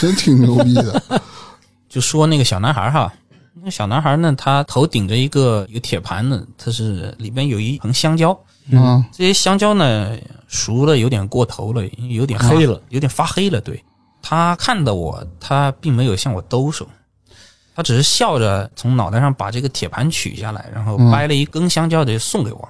[0.00, 1.02] 真挺牛逼的。
[1.96, 3.10] 就说那个小男孩哈，
[3.54, 8.38] 那个小男孩呢，他头顶着一个一个铁盘子，它是里边有一盆香蕉，
[8.70, 10.14] 嗯，这些香蕉呢
[10.46, 13.62] 熟了有点过头了，有点黑了，有点发黑了。
[13.62, 13.82] 对。
[14.20, 16.86] 他看到我，他并没有向我兜手，
[17.74, 21.10] 他只是笑着从脑袋上把这个铁盘取下来，然后嗯。
[21.10, 22.68] 掰了一根香蕉就送给我。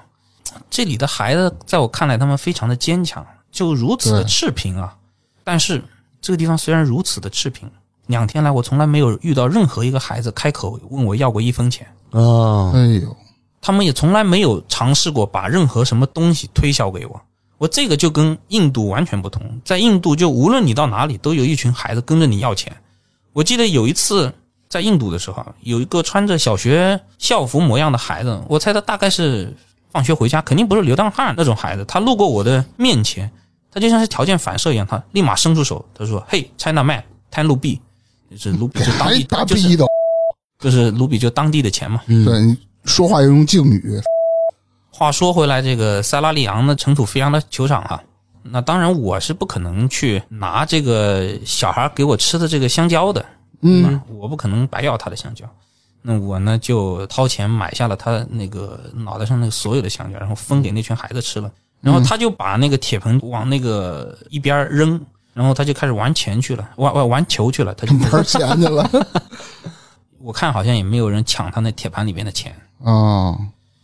[0.70, 4.28] 这里的孩子在我看来，他们非常的坚强，就如此的对。
[4.28, 4.96] 赤贫啊。
[5.42, 5.82] 但是
[6.20, 7.68] 这个地方虽然如此的赤贫，
[8.06, 11.86] 两天来我从来没有遇到任何一个孩子开口问我要过一分钱。
[12.10, 13.16] 啊，哎呦，
[13.60, 17.20] 他们也从来没有尝试过把任何什么东西推销给我。
[17.58, 22.74] 我这个就跟印度完全不同，在印度就无论你到哪里，都有一群孩子跟着你要钱。
[23.32, 24.32] 我记得有一次
[24.68, 29.54] 在印度的时候，有一个穿着小学校服模样的孩子，我猜他大概是
[29.90, 31.84] 放学回家，肯定不是流浪汉那种孩子。
[31.86, 33.30] 他路过我的面前，
[33.70, 37.80] 他就像是条件反射一样，他立马伸出手，他说：“嘿，China man，贪卢币，
[38.36, 39.08] 就是卢比，就当
[39.46, 39.84] 地的，
[40.58, 44.00] 就是卢比，就当地的钱嘛。”嗯，对你说话要用敬语，
[44.90, 48.02] 话说回来，这个塞拉利昂的尘土飞扬的球场哈，
[48.42, 53.24] 那当然我是不可能去拿这个小孩给我吃的这个香蕉的，
[53.62, 55.44] 嗯，我不可能白要他的香蕉。
[56.02, 61.50] 那我呢就掏钱买下了他那个脑袋上那个所有的香蕉，然后分给那群孩子吃了。
[61.80, 65.00] 然后他就把那个铁盆往那个一边扔，
[65.36, 67.74] 然后他就开始玩钱去了，玩玩玩球去了。
[67.74, 68.90] 他就玩钱去了
[70.18, 72.56] 我看好像也没有人抢他那铁盘里面的钱。
[72.82, 73.36] 啊，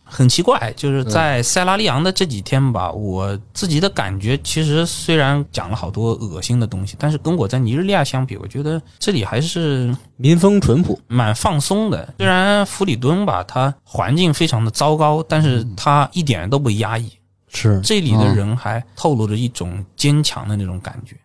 [0.03, 10.99] 很奇怪，就是在塞拉利昂的这几天吧，我自己的感觉其实虽然讲了好多恶心的东西，但是跟我在尼日利亚相比，我觉得这里还是民风淳朴。
[11.07, 12.11] 蛮放松的。
[12.17, 17.11] 虽然弗里敦吧，它环境非常的糟糕，但是它一点都不压抑。
[17.47, 21.15] 是，这里的人还透露着一种坚强的那种感觉。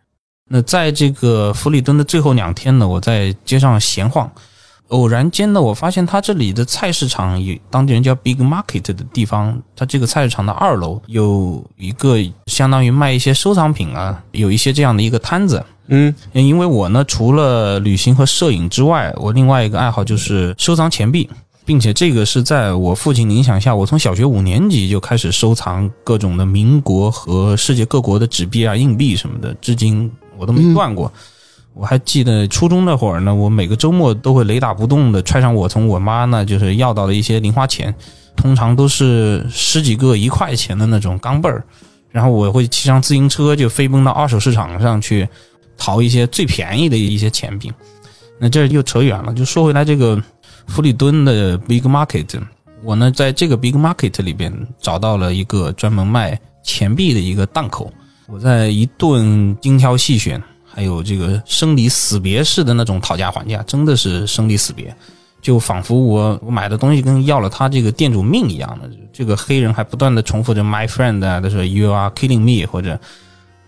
[0.48, 4.30] 那在这个弗里敦的最后两天呢，我在街上闲晃，
[4.88, 15.62] 偶然间呢，我发现他这里的菜市场有当地人叫 Big Market 的地方，它这个菜市场的二楼有一个相当于卖一些收藏品啊，有一些这样的一个摊子。
[15.88, 21.28] 嗯，因为我呢，除了旅行和摄影之外，我另外一个爱好就是收藏钱币，
[21.64, 31.12] 并且这个是在我父亲的影响下，我从小学五年级就开始收藏各种的民国和世界各国的纸币啊、硬币什么的，至今我都没断过。
[31.74, 37.94] 我还记得初中那会儿呢，我每个周末都会雷打不动的揣上我从我妈那就是要到的一些零花钱，
[38.34, 41.62] 通常都是十几个一块钱的那种钢镚儿，
[42.10, 45.28] 然后我会骑上自行车就飞奔到二手市场上去
[45.76, 47.72] 淘一些最便宜的一些钱币。
[48.40, 50.20] 那这又扯远了，就说回来这个
[50.66, 52.40] 弗里敦的 Big Market，
[52.82, 57.92] 我呢在这个 Big Market 里边找到了一个专门卖钱币的一个档口，
[58.28, 60.42] 我在一顿精挑细选。
[60.70, 64.94] 还有这个生离死别式的那种讨价还价，真的是生离死别，
[65.42, 68.88] 就仿佛我我买的东西跟要了他这个店主命一样的。
[69.12, 73.00] 这个黑人还不断的重复着 “my friend”，他说 “you are killing me” 或者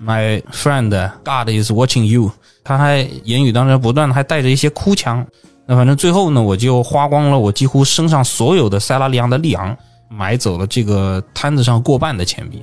[0.00, 0.90] “my friend
[1.24, 2.30] God is watching you”，
[2.62, 5.26] 他还言语当中不断的还带着一些哭腔。
[5.66, 9.76] 那反正最后呢，我就花光了我几乎身上所有的塞拉利昂的利昂，
[10.08, 12.62] 买走了这个摊子上过半的钱币。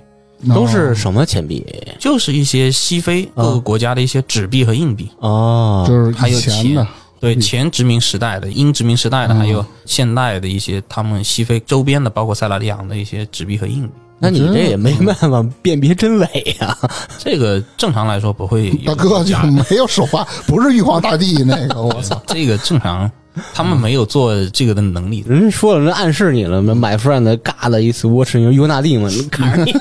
[0.54, 1.66] 都是什么钱币？
[2.00, 6.88] 就是一些西非各个国家的一些纸币和硬币哦，就是还有钱的，
[7.20, 13.94] 对前殖民时代的、英殖民时代的，还有现代的一些他们西非周边的，包括塞拉利昂的一些纸币和硬币。
[14.20, 16.76] 那你这也没办法辨别真伪呀？
[17.20, 18.72] 这个正常来说不会。
[18.78, 22.20] 大哥就没有手画，不是玉皇大帝那个，我操！
[22.26, 23.10] 这个正常，
[23.54, 25.24] 他们没有做这个的能力。
[25.28, 29.74] 人家说了，人暗示你了，My friend God is watching you，纳蒂嘛，看着你。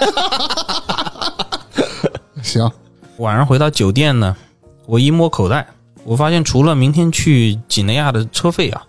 [2.42, 2.70] 行，
[3.18, 4.36] 晚上回到酒店呢，
[4.86, 5.66] 我一摸口袋，
[6.04, 8.82] 我发现除了明天去几内亚的车费啊，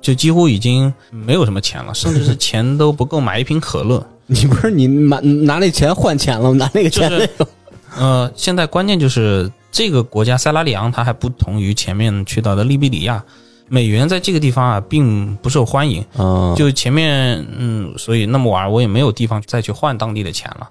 [0.00, 4.06] 就几乎已经没有什么钱了，甚至是钱都不够买一瓶可乐。
[4.32, 6.56] 你不是你拿拿那钱换钱了吗？
[6.56, 7.28] 拿那个钱？
[7.96, 13.20] 呃，现在关键就是这个国家塞拉利昂，它还不同于前面去到的利比里亚，
[13.72, 16.04] 美元在这个地方啊并不受欢迎。
[16.18, 20.68] 嗯，就前面嗯，所以那么晚我也没有地方再去换当地的钱了。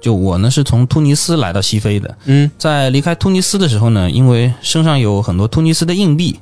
[0.00, 6.38] 就我呢是从突尼斯来到西非的，嗯，在离开突尼斯的时候呢，因为身上有很多突尼斯的硬币，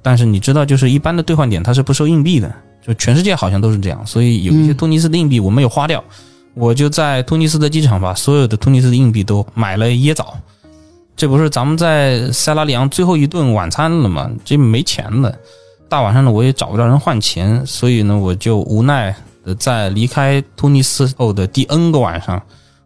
[0.00, 2.52] 但是你知道，就是一般的兑换点它是不收硬币的。
[2.86, 6.02] 就全世界好像都是这样，所以有一些突尼斯的硬币我没有花掉，
[6.54, 10.36] 我就在突尼斯的机场把所有的突尼斯的硬币都买了椰枣。
[11.16, 14.30] 这不是咱们在塞拉利昂最后一顿晚餐了吗？
[14.44, 15.34] 这没钱了，
[15.88, 22.42] 大晚上的我也找不着人换钱，所以呢，我就无奈的在离开突尼斯后的第 N 个晚上，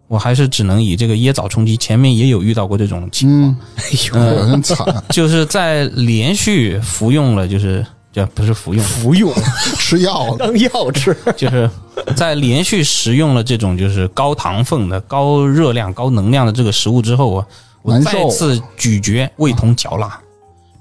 [0.06, 1.76] 我还是只能以这个椰枣充饥。
[1.76, 9.32] 前面也有遇到过这种情况，哎呦， 很惨，就是在连续服用了，就是这不是服用，服用
[9.76, 11.68] 吃药当药吃，就是
[12.14, 17.46] 在连续食用了这种就是高糖分的、高热量、高能量的这个食物之后啊，
[17.82, 20.18] 我再次咀嚼，味同嚼蜡，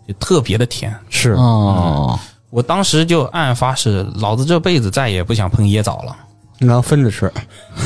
[0.07, 0.93] 就特别的甜。
[1.09, 6.15] 是啊，我当时就暗暗发誓，老子这辈子再也不想碰椰枣了。
[6.57, 7.31] 然后分着吃。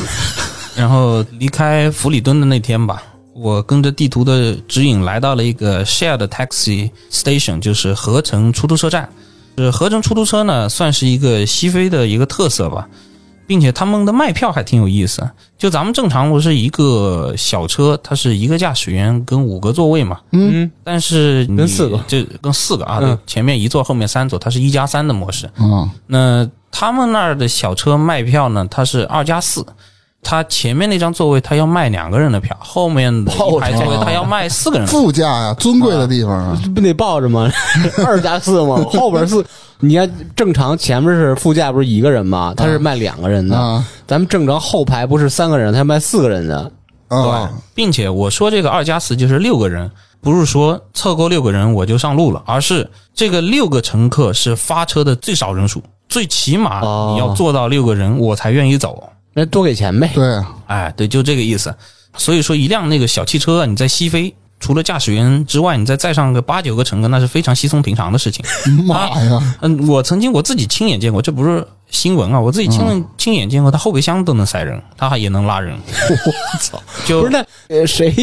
[0.76, 3.04] 然后离开弗里敦的那天吧，
[3.36, 9.08] 我跟着地图的指引来到了一个 shared taxi station，就是合成出租车站。
[9.56, 12.90] 是合成出租车呢，算是一个西非的一个特色吧，
[13.46, 15.30] 并且他们的卖票还挺有意思。
[15.58, 21.98] 就咱们正常不是一个小车，它是一个驾驶员跟五个座位嘛，嗯，但是你跟四个。
[22.08, 25.50] 就跟四个啊，前面一座，后面三座，它是一加三的模式。
[25.60, 29.66] 嗯，那他们那儿的小车卖票呢，它是二加四，
[30.24, 35.00] 它前面那张座位他要卖两个人的票，后面的一排座位他要卖四个人的票。
[35.02, 37.52] 副驾呀，尊贵的地方啊， 不得抱着吗？
[38.06, 38.84] 二加四吗？
[38.94, 39.46] 后边四，
[39.80, 42.54] 你看正常前面是副驾不是一个人吗？
[42.56, 43.58] 他是卖两个人的。
[43.58, 46.72] 啊咱们正常后排不是三个人，他卖四个人的。
[47.08, 49.90] 啊，并且我说这个二加四就是六个人，
[50.22, 59.04] 不是说凑够六个人我就上路了，而是这个六个乘客是发车的最少人数，最起码哦你要做到六个人我才愿意走。
[59.34, 60.12] 那多给钱呗。
[60.14, 61.74] 对啊，哎，对，就这个意思。
[62.18, 68.46] 所以说，一辆那个小汽车啊，你在西非，除了驾驶员之外，你再载上个八九个乘客，那是非常稀松平常的事情。
[68.86, 75.76] 妈呀，嗯，我曾经我自己亲眼见过，这不是新闻啊，我自己亲、亲眼见过，他后备箱都能塞人，他还也能拉人。
[76.54, 77.44] 我操就不是那
[77.76, 78.14] 呃谁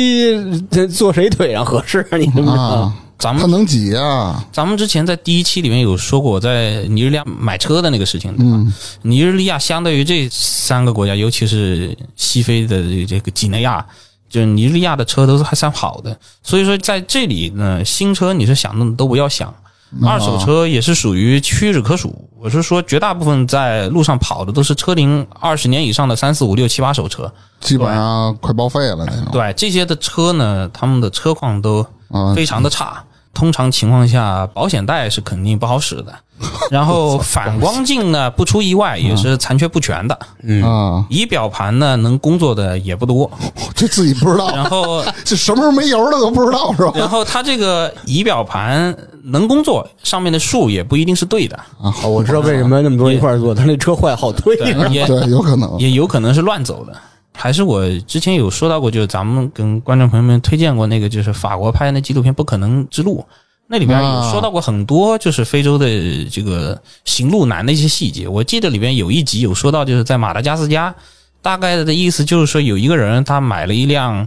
[0.70, 2.07] 这坐谁腿上合适？
[2.12, 2.55] 你知不知道？
[2.55, 2.95] 啊！
[3.21, 8.53] 咱们他能挤啊，咱们之前在第一期里面有说过，我在尼日利亚买车的那个事情，对吧？
[8.55, 13.85] 嗯尼日利亚相对于这三个国家，尤其是西非的这这个几内亚，
[14.31, 19.55] 就是尼日利亚的车都是还算好的，所以说在这里呢，新车你是想弄都不要想，
[20.03, 22.29] 二手车也是属于屈指可数。
[22.39, 29.27] 我是说，绝大部分在路上跑的都是车龄二十年以上的三四五六七八手车，基本上快报废了那种。
[29.31, 33.05] 对这些的车呢，他们的车况都啊，非常的差。
[33.33, 36.12] 通常情况下，保险带是肯定不好使的，
[36.70, 43.31] 然后反光镜呢，不出意外也是残缺不全的，嗯，啊，仪表盘呢能工作的也不多，
[43.74, 46.93] 这自己不知道，然后 这什么时候没油了都不知道是吧？
[46.95, 54.89] 然后它这个仪表盘能工作，上面的数也不一定是对的，哦，我知道为什么那么多人一块儿做，他那车坏好退对，呢。
[54.91, 55.78] 也对，有可能。
[55.78, 56.93] 也有可能是乱走的。
[57.35, 63.24] 还是我之前有说到过，就是咱们跟观众朋友们推荐过那个，就是法国拍的那纪录片《不可能之路》，
[63.66, 65.87] 那里边有说到过很多，就是非洲的
[66.31, 68.28] 这个行路难的一些细节。
[68.28, 70.95] 我记得里边有一集有说到，就是在马达加斯加，
[71.41, 74.26] 大概的意思就是说，有一个人他买了一辆。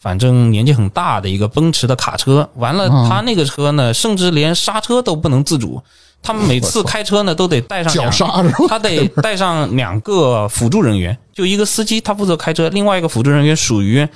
[0.00, 5.82] 反正年纪很大的一个奔驰的卡车，完了，嗯他那个车呢，甚至连刹车都不能自主，
[6.24, 8.56] 他们每次开车呢都得带上绞两杀是吧？
[8.66, 14.08] 他得带上两个辅助人员，就一个司机他负责开车，另外一个辅助人员属于，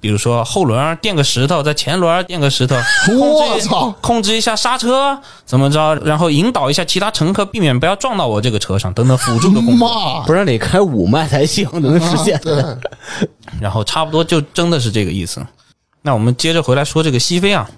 [0.00, 2.76] 比如说后轮儿垫个石头，在前轮儿垫个石头，
[3.18, 3.90] 我操！
[4.00, 10.22] 控制一下刹车怎么着，然后引导一下其他乘客，避免不要撞到我这个车上，等等辅助的工作。
[10.24, 12.40] 不然得开五迈才行，能实现。
[12.44, 12.62] 对，
[13.60, 15.44] 然后差不多就真的是这个意思。
[16.02, 17.68] 那我们接着回来说这个西非啊，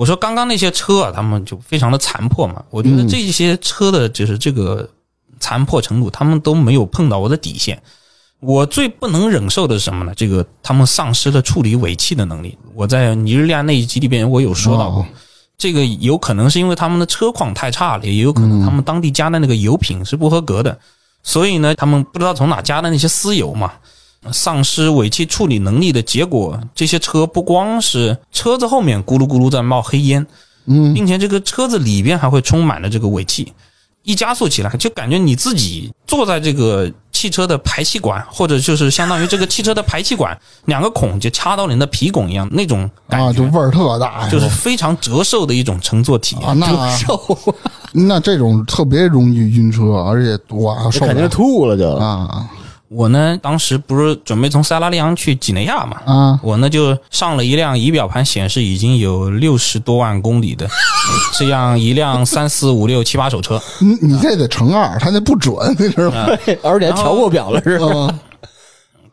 [0.00, 2.64] 我说刚刚那些车啊，他们就非常的残破嘛。
[2.70, 4.88] 我觉得这些车的就是这个
[5.40, 7.78] 残破程度，他们都没有碰到我的底线。
[8.40, 10.14] 我最不能忍受的是什么呢？
[10.16, 12.56] 这个他们丧失了处理尾气的能力。
[12.74, 15.06] 我在尼日利亚那一集里边我有说到过，哦
[15.58, 20.78] 这个有可能是因为他们的车况太差了，也有可能他们当地加的那个油品是不合格的，
[21.22, 23.70] 所以呢，他们不知道从哪加的那些私油嘛，
[24.32, 30.26] 丧失尾气处理能力的结果，这些车不光是车子后面咕噜咕噜在冒黑烟，
[30.66, 33.52] 嗯，并且这个车子里边还会充满了这个尾气，
[34.02, 46.46] 一加速起来就感觉你自己坐在这个汽车的排气管，或者就是相当于这个汽车的排气管两个孔就插到你的皮孔一样那种感啊，觉，就味儿特大，就是非常折寿的一种乘坐体验。
[46.46, 46.98] 啊，那
[47.92, 51.90] 那这种特别容易晕车，而且哇受不肯定了吐了就。
[51.92, 52.46] 啊
[52.90, 56.36] 我呢，当时不是准备从塞拉利昂去几内亚嘛，嗯！
[56.42, 60.68] 我呢就上了一辆仪表盘显示已经有六十多万公里的
[61.38, 63.62] 这样一辆三四五六七八手车。
[63.78, 66.26] 你你这得乘二，他那不准，你知道吗？
[66.64, 67.86] 而且还调过表了是吧？
[67.92, 68.18] 嗯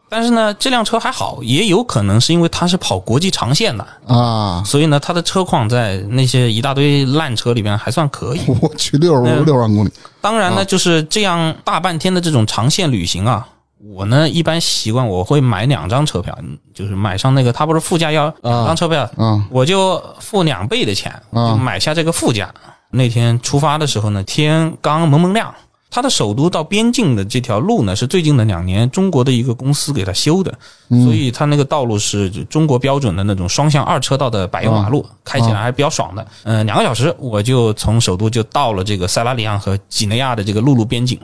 [0.09, 8.39] 但是呢，这辆车还好，也有可能是因为它是跑国际长线的，啊，所以呢，它的车况在那些一大堆烂车里边还算可以。
[8.61, 13.45] 我去六六万公里当然呢，就是这样大半天的这种长线旅行啊，
[13.79, 16.37] 我呢一般习惯我会买两张车票，
[16.73, 22.53] 就是买上那个，他不是副驾要两张车票，嗯我就付两倍的钱，啊就买下这个副驾。
[22.89, 25.53] 那天出发的时候呢，天刚蒙蒙亮。
[25.89, 30.53] 它的首都到边境的这条路呢，是最近的两年中国的一个公司给它修的，
[30.89, 36.27] 所以它那个道路是中国标准的那种双向二车道的柏油马路，开起来还比较爽的。
[36.43, 41.17] 嗯、两个小时我就从首都就到了这个塞拉利昂和几内亚的这个陆路边境。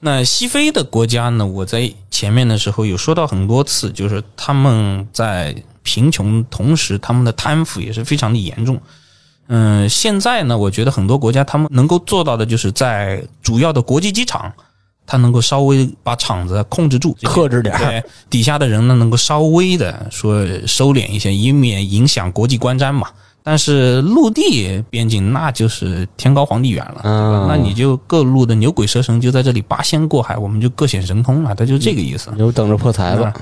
[0.00, 8.80] 那西非的国家呢，我在前面的时候有说到很多次，就是他们在贫穷同时，他们的贪腐也是非常的严重。
[9.48, 14.50] 嗯，现在呢，我觉得很多国家他们能够做到的，就是在主要的国际机场，
[15.06, 23.08] 他能够稍微把场子控制住，克制点儿对底下的人呢，能够稍微的说收敛一些，以免影响国际观瞻嘛。
[23.42, 32.30] 但是陆地边境那就是天高皇帝远了，嗯那你就各路的牛鬼蛇神就在这里八仙过海，我们就各显神通了，他就这个意思。
[32.32, 33.32] 你就等着破财吧。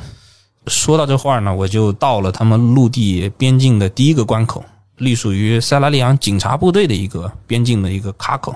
[0.66, 4.64] 说到这话儿呢，我就到了他们陆地边境的第一个关口，
[4.99, 8.55] 隶属于塞拉利昂警察部队的一个边境的一个卡口。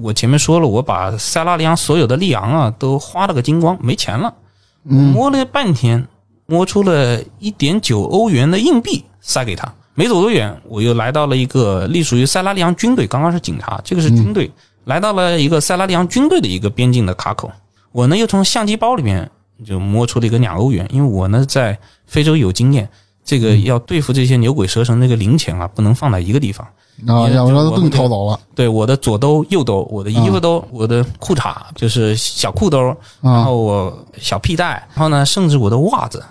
[0.00, 4.32] 我前面说了，我把塞拉利昂所有的利昂啊都花了个精光，没钱了。
[4.82, 6.08] 摸了半天，
[6.46, 9.72] 摸出了一点九欧元的硬币塞给他。
[9.94, 14.50] 没走多远，我又来到了一个隶属于塞拉利昂军队，刚刚是警察，这个是军队，
[14.84, 17.50] 来到了一个塞拉利昂军队的一个边境的卡口。
[17.92, 19.30] 我呢又从相机包里面
[19.64, 22.88] 就摸出了一个两欧元，因为我呢在非洲有经验，
[23.24, 26.66] 这个要对付这些牛鬼蛇神，那个零钱啊不能放在一个地方。
[27.06, 36.22] 啊，也要不然就都给你偷走了对，我的左兜、右兜，我的衣服兜、我的裤衩就是小裤兜，然啊后我小屁袋，然后呢，甚至我的袜子、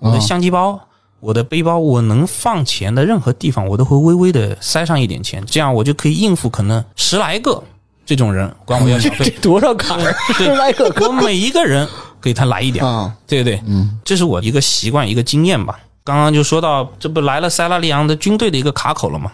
[0.00, 0.78] 我的啊相机包、
[1.20, 7.62] 我的背包，我能放钱的任何地方，我都会微微的塞上一点钱，这样我就可以应付可能十来个
[8.06, 10.14] 这种人管我要 小这费，多少坎儿？
[10.34, 11.86] 十来个我每一个人
[12.20, 15.78] 给他来一点，啊，对对，嗯这是我一个习惯，一个经验吧。
[16.04, 19.30] 刚刚就说到，这不来了塞拉利昂的军队的一个卡口了吗？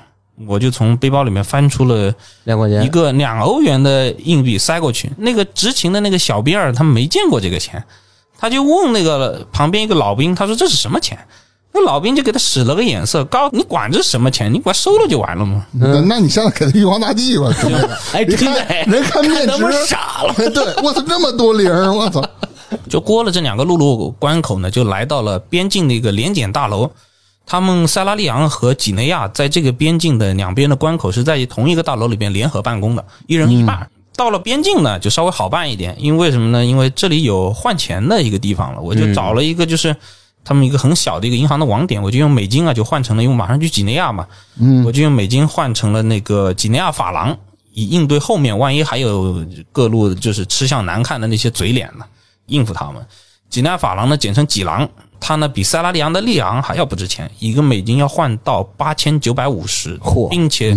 [0.48, 2.12] 我就从背包里面翻出了
[2.42, 5.08] 两块钱，一个两欧元的硬币塞过去。
[5.16, 7.84] 那个执勤的那个小兵儿他没见过这个钱，
[8.36, 11.16] 他就问那个旁边一个老兵，他说这是什么钱？
[11.76, 15.66] 那老兵就给他使了个眼色，告诉你管这什么钱，你管收了就完了嘛。
[15.72, 18.22] 那那你现在给他玉皇大帝吧， 真的哎，
[18.86, 20.32] 人看面值傻了。
[20.38, 22.22] 哎，对，我操，这么多零儿，我操！
[22.88, 26.88] 就过了这两个陆路关口呢，就来到了边境的一个联检大楼。
[27.44, 33.90] 他们塞拉利昂和几内亚在这个边境的两边的关口是在同一个大楼里边联合办公的，一人一半。
[34.16, 36.64] 到了边境呢，就稍微好办一点，因为什么呢？
[36.64, 39.94] 因为这里有换钱的一个地方了，我就找了一个就是
[40.44, 44.26] 他们一个很小的一个银行的网点，我就用美金啊就换成了，因为马上去几内亚嘛，
[44.60, 44.84] 嗯。
[44.84, 47.36] 我就用美金换成了那个几内亚法郎，
[47.72, 52.04] 以应对后面万一还有各路就是吃相难看的那些嘴脸呢，
[52.46, 53.04] 应付他们。
[53.48, 54.88] 几内亚法郎呢，简称几郎，
[55.20, 60.76] 它呢比塞拉利昂的利昂还要不值钱，一个美金要换到八千九百五十，并且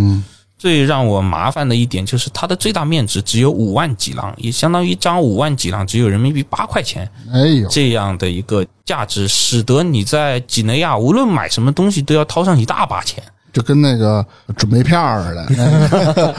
[0.58, 13.24] 最让我麻烦的一点就是它的最大面值只有五万几郎，也相当于一张五万几郎只有人民币八块钱哎呦，这样的一个价值，使得你在几内亚无论买什么东西都要掏上一大把钱。
[13.54, 14.24] 就跟那个
[14.56, 15.46] 准备片似的，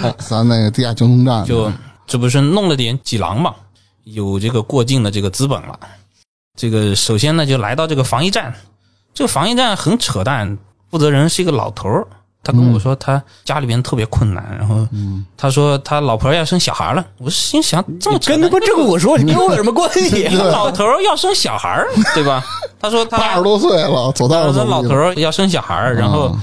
[0.04, 1.44] 哎 咱那个地下交通站。
[1.44, 1.72] 就
[2.06, 3.54] 这不是弄了点几郎嘛，
[4.04, 5.78] 有这个过境的这个资本了。
[6.56, 8.54] 这个首先呢，就来到这个防疫站，
[9.14, 10.58] 这个防疫站很扯淡，
[10.90, 12.06] 负责人是一个老头儿，
[12.42, 14.86] 他跟我说他家里边特别困难，然后
[15.36, 20.24] 他说他老婆要生小孩了，我心想这么跟他妈政府说，你跟我有什么关系？
[20.36, 21.84] 老头儿要生小孩，
[22.14, 22.42] 对吧？
[22.80, 26.34] 他说他八十多岁了，走道他儿走不了说老头儿要生小孩，然后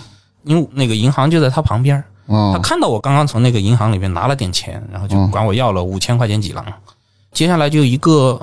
[0.43, 6.63] 因为那个银行就在他旁边，他啊，看到我刚刚从那个银行里面拿了点钱，然后就嗯管我要了五千块钱几郎。
[7.31, 8.39] 接下来就一个，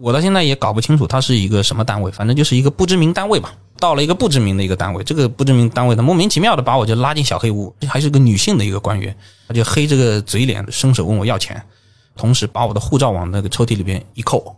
[0.00, 3.52] 我到现在也搞不清楚他是一个什么单位，反正就是一个不知名单位吧。
[3.78, 9.16] 到了一个不知名的一个单位，这个不知名单位他莫名其妙的把我就拉进小黑屋，还是个女性的一个官员，
[9.48, 11.62] 他就黑这个嘴脸，伸手问我要钱，
[12.16, 14.56] 同时把我的护照往那个抽屉里边一扣，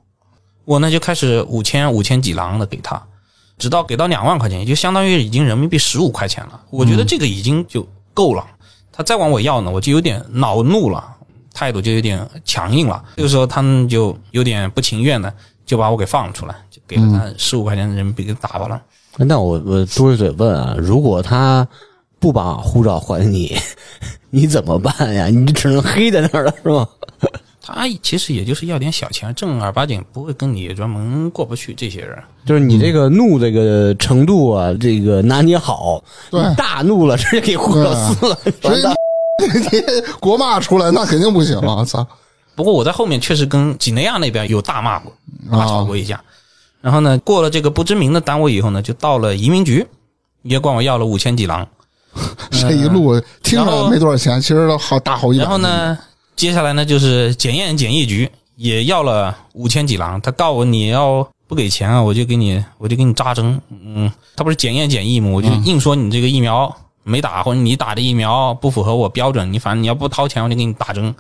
[0.64, 3.02] 我呢就开始五千五千几郎的给他，
[3.58, 6.60] 直到给到两万块钱，也就相当于已经人民币十五块钱了。
[6.70, 8.46] 我觉得这个已经就够了。
[8.92, 11.16] 他再往我要呢，我就有点恼怒了，
[11.54, 13.02] 态度就有点强硬了。
[13.16, 15.32] 这个时候他们就有点不情愿的，
[15.64, 18.80] 就把我给放了出来，就给了他十五块钱人民币给打发了。
[19.18, 21.66] 那我我多嘴问啊，如果他
[22.20, 23.56] 不把护照还你，
[24.30, 25.26] 你怎么办呀？
[25.26, 26.88] 你只能黑在那儿了是吗？
[27.60, 31.74] 他其实也就是要点小钱，正儿八经不会跟你专门过不去。
[31.74, 32.16] 这些人，
[32.46, 38.38] 就是你这个怒这个程度啊，这个拿捏好，对你大怒了，直接给护照撕了，
[39.38, 39.84] 直接
[40.18, 41.84] 国骂出来那肯定不行啊！
[41.84, 42.06] 操
[42.54, 45.12] 不过我在后面确实跟几内亚那边有大骂过，
[45.52, 46.18] 大吵啊过一架。
[46.80, 49.86] 然后呢，过了这个不知名的单位以后呢，就到了移民局，
[50.42, 51.66] 也管我要了五千几郎。
[52.50, 55.38] 这一路听着没多少钱，其实都好大好一。
[55.38, 55.58] 然后？
[55.58, 55.98] 呢，
[56.36, 63.60] 接下来呢就是检验检疫局也要了五千几郎，他告我你要不给钱啊，我就给你我就给你扎针。
[63.70, 65.30] 嗯，他不是检验检疫吗？
[65.30, 71.14] 我就硬说你这个疫苗没打，或者你打的疫苗不符合我标准，你反正你要不掏钱，我就给你打针。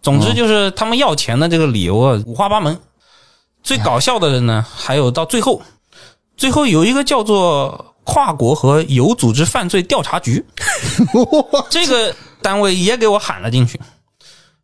[0.00, 2.78] 总之就是他们要钱的这个理由啊，五花八门。
[3.68, 5.60] 最搞笑的呢，还有到最后，
[6.38, 10.42] 最后有一个叫做跨国和有组织犯罪调查局，
[11.68, 13.78] 这个单位也给我喊了进去。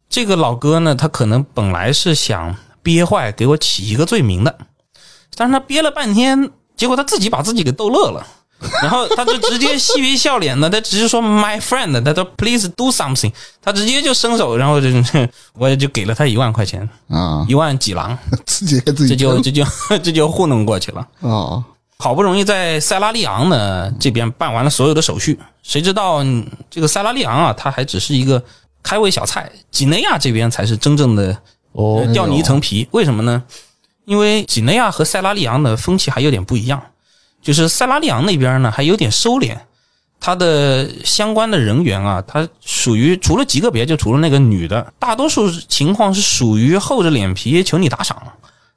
[0.08, 4.56] 这个老哥呢，他可能本来是想憋坏给我起一个罪名的，
[5.36, 8.26] 但是他憋了半天，结果他自己把自己给逗乐了。
[8.82, 14.88] 然后他就直接嬉皮笑脸的，他直接说 “my friend”，他说 “please do something”，他直接就伸手，然后就
[15.54, 19.64] 我也就给了他一万块钱，啊，一万几郎，自己给自己这就这就
[20.02, 21.06] 这就糊弄过去了。
[21.20, 21.62] 啊，
[21.98, 28.42] 好不容易在塞拉利昂呢这边办完了所有的手续，谁知道嗯这个塞拉利昂啊，它还只是一个
[28.82, 31.36] 开胃小菜，几内亚这边才是真正的
[31.72, 32.02] 哦。
[32.04, 32.86] 呃掉你一层皮。
[32.90, 33.42] 为什么呢？
[34.04, 36.82] 因为几内亚和塞拉利昂的风气还有点不一样，
[37.44, 39.56] 就是塞拉利昂那边呢还有点收敛，
[40.18, 48.20] 他的相关的人员啊，他属于除了极个别，就除了那个女的，大多数情况是属于厚着脸皮求你打赏，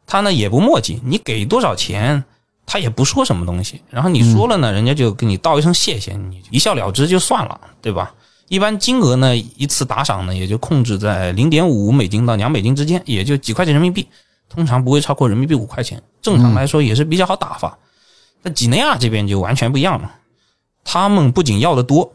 [0.05, 2.23] 他呢也不墨迹，你给多少钱。
[2.69, 8.13] 他也不说什么东西，然后你说了呢，人家就跟你道一声谢谢，你一笑了之就算了，对吧？
[8.49, 14.05] 一般金额呢，一次打赏呢，也就控制在零点五美金到两美金之间，也就几块钱人民币，
[14.49, 16.03] 通常不会超过人民币五块钱。
[16.21, 17.77] 正常来说也是比较好打发。
[18.47, 20.09] 那几内亚这边就完全不一样了，
[20.85, 22.13] 他们不仅要的多，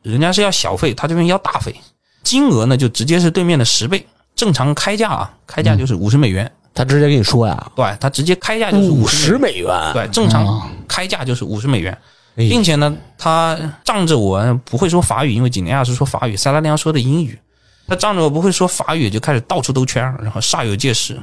[0.00, 1.74] 人家是要小费，他这边要大费，
[2.22, 4.06] 金额呢就直接是对面的十倍。
[4.34, 11.92] 正常开价啊，开价就是五十美元，他直接跟你说呀，对他直接开价就是五十十美元，对，正常开价就是五十美元，
[12.36, 17.38] 哎并且呢，他仗着我不会说法语，因为几内亚是说法语，塞拉利昂说的英语，
[17.86, 21.20] 他仗着我不会说法语，就开始到处兜圈，然后煞有介事。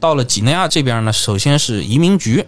[0.00, 2.44] 到了几内亚这边呢，首先是移民局，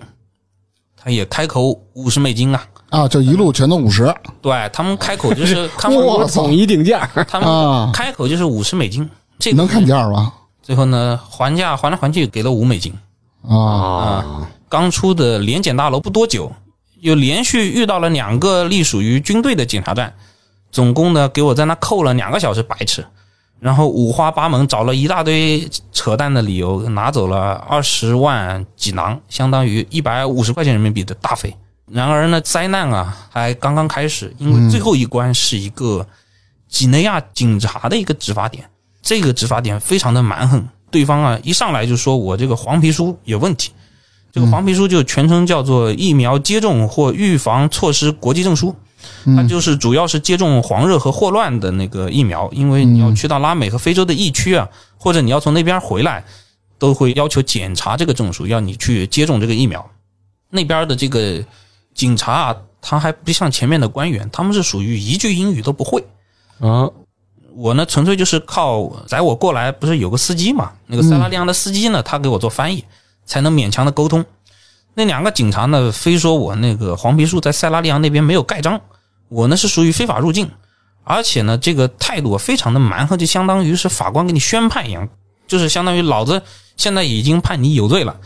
[1.03, 2.63] 他也开口五十美金啊。
[2.91, 10.33] 啊，就一路全都五十对他们开口就是 他们我操统一定价，他啊们开口就是五十美金，这个能看价吗？
[10.61, 12.93] 最后呢还价还来还去给了五美金。
[13.49, 16.51] 啊，啊，刚出的联检大楼不多久，
[17.01, 20.13] 又连续遇到了两个隶属于军队的检查站，
[20.73, 23.07] 总共呢给我在那扣了两个小时白吃，
[23.61, 31.55] 然后五花八门找了一大堆扯淡的理由，拿走了二十万几囊，相当于一百五十块钱人民币的大费。
[31.93, 36.07] 然而呢，灾难啊还刚刚开始，因为最后一关是一个
[36.69, 38.65] 几内亚警察的一个执法点，
[39.03, 43.73] 这个执法点非常的蛮横，对方啊一上来就说我这个黄皮书有问题，
[44.33, 48.75] 这个黄皮书就全称叫做疫苗接种或预防措施国际证书，
[49.37, 56.25] 它就是主要是接种黄热和霍乱的那个疫苗，因为你要去到拉美和非洲的疫区啊，或者你要从那边回来，
[56.79, 59.91] 都会要求检查这个证书，要你去接种这个疫苗。
[60.51, 61.45] 那边的这个
[61.95, 66.05] 警察啊，他还不像前面的官员，他们是属于一句英语都不会。
[66.59, 66.89] 啊，
[67.55, 70.73] 我呢，纯粹就是靠载我过来，不是有个司机嘛？
[70.87, 72.85] 那个塞拉利昂的司机呢，他给我做翻译，
[73.25, 74.25] 才能勉强的沟通。
[74.95, 78.81] 那两个警察呢，非说我那个黄皮书在塞拉利昂那边没有盖章，
[79.31, 80.51] 我呢是属于非法入境，
[81.05, 85.09] 而且呢，这个态度非常的蛮横，就相当于是法官给你宣判一样，
[85.47, 86.43] 就是相当于老子
[86.77, 88.17] 现在已经判你有罪了，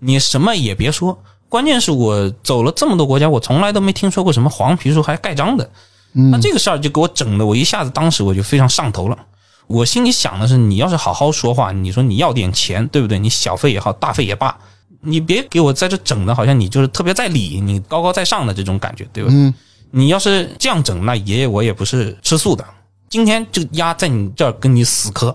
[0.00, 1.22] 你什么也别说。
[1.48, 5.70] 关键是我走了这么多国家，我从来都没听说过什么黄皮书还盖章的。
[6.12, 9.18] 那这个事儿就给我整的，我一下子当时我就非常上头了。
[9.66, 13.18] 我心里想的是，你要是好好说话，你说你要点钱，对不对？
[13.18, 14.56] 你小费也好，大费也罢，
[15.00, 19.30] 你别给我在这整的，好像你就是特别在理，你高高在上的这种感觉，对吧？
[19.32, 19.52] 嗯，
[19.96, 22.64] 你要是这样整，那爷爷我也不是吃素的。
[23.08, 25.34] 今天就压在你这儿跟你死磕。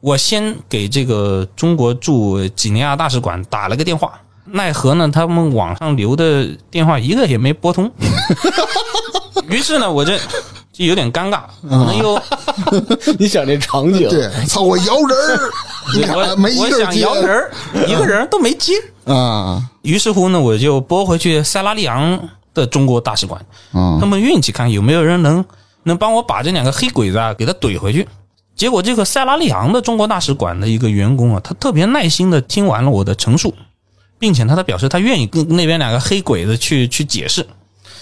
[0.00, 7.88] 我先给这个中国驻几内亚大使馆打了个电话，奈何呢，他们网上留的电话一个也没拨通。
[9.48, 10.18] 于是呢，我这
[10.72, 12.20] 就有点尴尬，可能又
[13.16, 15.52] 你想这场景，对，操我摇人儿，
[16.16, 17.52] 我没我想摇人儿，
[17.86, 18.72] 一个人都没接。
[19.04, 22.28] 啊于是乎呢，我就拨回去塞拉利昂
[22.60, 25.44] 的中国大使馆，嗯他们运气看有没有人能
[25.82, 28.06] 能帮我把这两个黑鬼子啊给他怼回去。
[28.54, 33.54] 结果这个塞拉利昂的中国大使馆的一个员工啊，他特别耐心的听完了我的陈述，
[34.18, 37.46] 并且他他表示他愿意跟那边两个黑鬼子去去解释。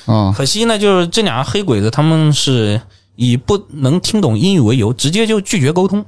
[0.06, 2.80] 嗯可惜呢，就是这两个黑鬼子他们是
[3.14, 6.04] 以不能听懂英语为由，直接就拒绝沟通。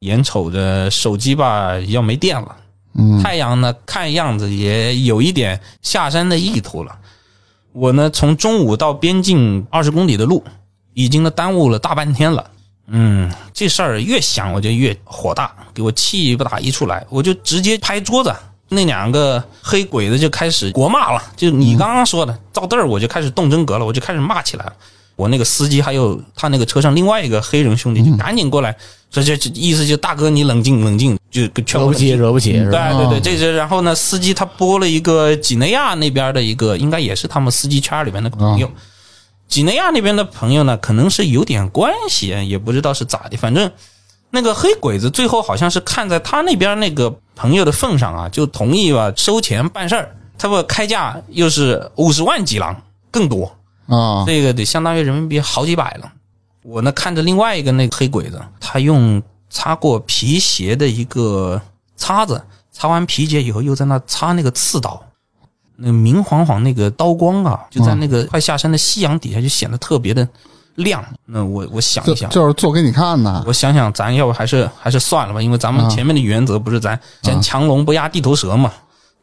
[0.00, 2.56] 眼瞅着手机吧要没电了，
[2.98, 6.98] 嗯太阳呢看样子也有一点下山的意图了。
[7.72, 10.44] 我呢从中午到边境二十公里的路，
[10.94, 12.50] 已经呢耽误了大半天了。
[12.86, 18.34] 嗯，这事儿越想我就越火大，给我气不打一处来，我就直接拍桌子。
[18.68, 24.72] 那两个黑鬼子就开始国骂了，就你刚刚说的，照字儿我就开始动真格了，我就开始骂起来了。
[25.14, 28.78] 我那个司机还有他那个车上另外一个黑人兄弟就赶紧过来，这
[29.20, 32.52] 这这意思就大哥你冷静冷静，就劝惹不起，惹不起？
[32.52, 38.70] 对对对，这是然后呢，司机他拨了一个几内亚那边的一个，应该也是他们司机圈里面的朋友。
[39.48, 43.70] 几内亚那边的朋友呢，可能是有点关系，也不知道是咋的，反正
[44.30, 50.16] 那个黑鬼子最后好像是看在他那边那个朋友的份上啊，就同意吧收钱办事儿。
[50.38, 52.74] 他不开价又是五十万几郎，
[53.10, 53.44] 更多。
[53.88, 56.10] 啊这个得相当于人民币好几百了。
[56.62, 61.60] 我呢看着另外一个那个黑鬼子，他用擦过皮鞋的一个
[61.96, 65.02] 擦子，擦完皮鞋以后又在那擦那个刺刀，
[65.76, 70.26] 那个明晃晃那个刀光啊，就在那个快下山的夕阳底下就显得特别的
[70.76, 71.04] 亮。
[71.26, 78.72] 那我我想一想，就是做给你看呢我想想，咱要不还是还是算了吧，因为咱们啊前面的原则不是咱咱强龙不压地头蛇嘛。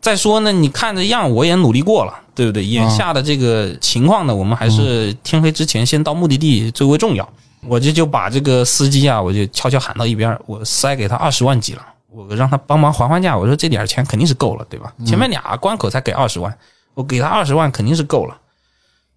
[0.02, 2.64] 再说呢，你看这样，我也努力过了，对不对？
[2.64, 7.28] 眼下的这个情况呢，我们还是天黑之前先到目的地最为重要。
[7.68, 13.36] 我这就把这个司机啊，我就悄悄喊到一边，我塞给他二十万几了，我让他帮忙还还价。
[13.38, 14.94] 我说这点钱肯定是够了，对吧？
[15.06, 16.58] 前面俩关口才给二十万，
[16.94, 18.38] 我给他二十万肯定是够了。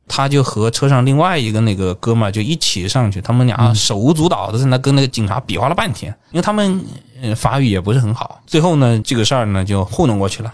[0.09, 6.85] 他就和车上另外一个那个哥们儿就一起上去，他们俩手舞足蹈的在那跟那个警察比划了半天，因为他们
[7.22, 8.41] 呃法语也不是很好。
[8.45, 10.53] 最后呢，这个事儿呢就糊弄过去了。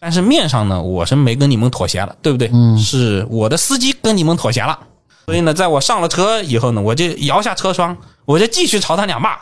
[0.00, 2.50] 但是面上呢，我是没跟你们妥协了，对不对？
[2.52, 4.78] 嗯，是我的司机跟你们妥协了。
[5.26, 9.36] 所以呢，在我上了车以后呢，我就摇下车窗，我就继续朝他俩骂，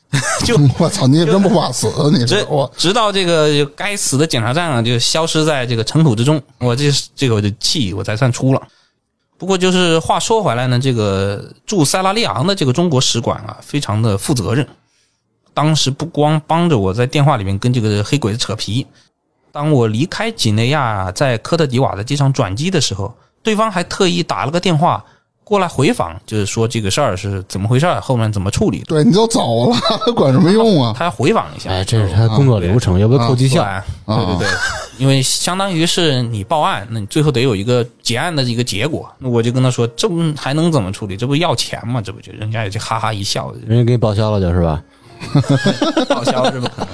[0.44, 6.40] 就 我操，你也真不怕死，你直这我直到这个该死的检查站啊，就消失在这个尘土之中。
[6.58, 8.62] 我这这个我的气我才算出了。
[9.38, 14.68] 不过就是话说回来呢，这个驻塞拉利昂的这个中国使馆啊，非常的负责任。
[15.54, 18.86] 当时不光帮着我在电话里面跟这个黑鬼子扯皮，
[19.52, 25.04] 当我离开几内亚，在科特迪瓦的机场转机的时候，对方还特意打了个电话
[25.44, 28.82] 过来回访，就是说这个事儿是怎么回事儿，后面怎么处理。
[28.88, 29.76] 对你就走了，
[30.14, 30.94] 管什么用啊？
[30.96, 33.84] 他要 回访一下，哎，这是他工作流程，要不要扣绩效啊？
[34.06, 34.48] 对对对，
[34.96, 39.06] 因为相当于是你报案，那你最后得有一个结案的一个结果。
[39.18, 41.14] 那我就跟他说，这不还能怎么处理？
[41.14, 42.00] 这不要钱吗？
[42.00, 44.82] 这不就人家也就哈哈一笑，人家给你报销了就是吧？
[46.08, 46.88] 报销是不可能。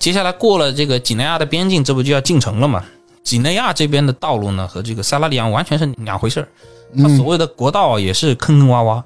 [0.00, 2.82] 接下来过了这个几内亚的边境，这不就要进城了吗？
[3.22, 6.48] 几内亚这边的道路呢，和这个塞拉利昂完全是两回事儿。
[6.96, 9.02] 它所谓的国道啊也是坑坑洼洼，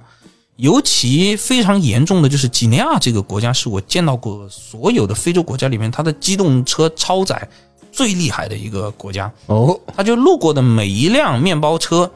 [0.54, 7.46] 尤其非常严重的就是几内亚这个国家，是我见到过所有的非洲国家里面，它的机动车超载
[7.90, 9.30] 最厉害的一个国家。
[9.46, 12.08] 哦，他就路过的每一辆面包车，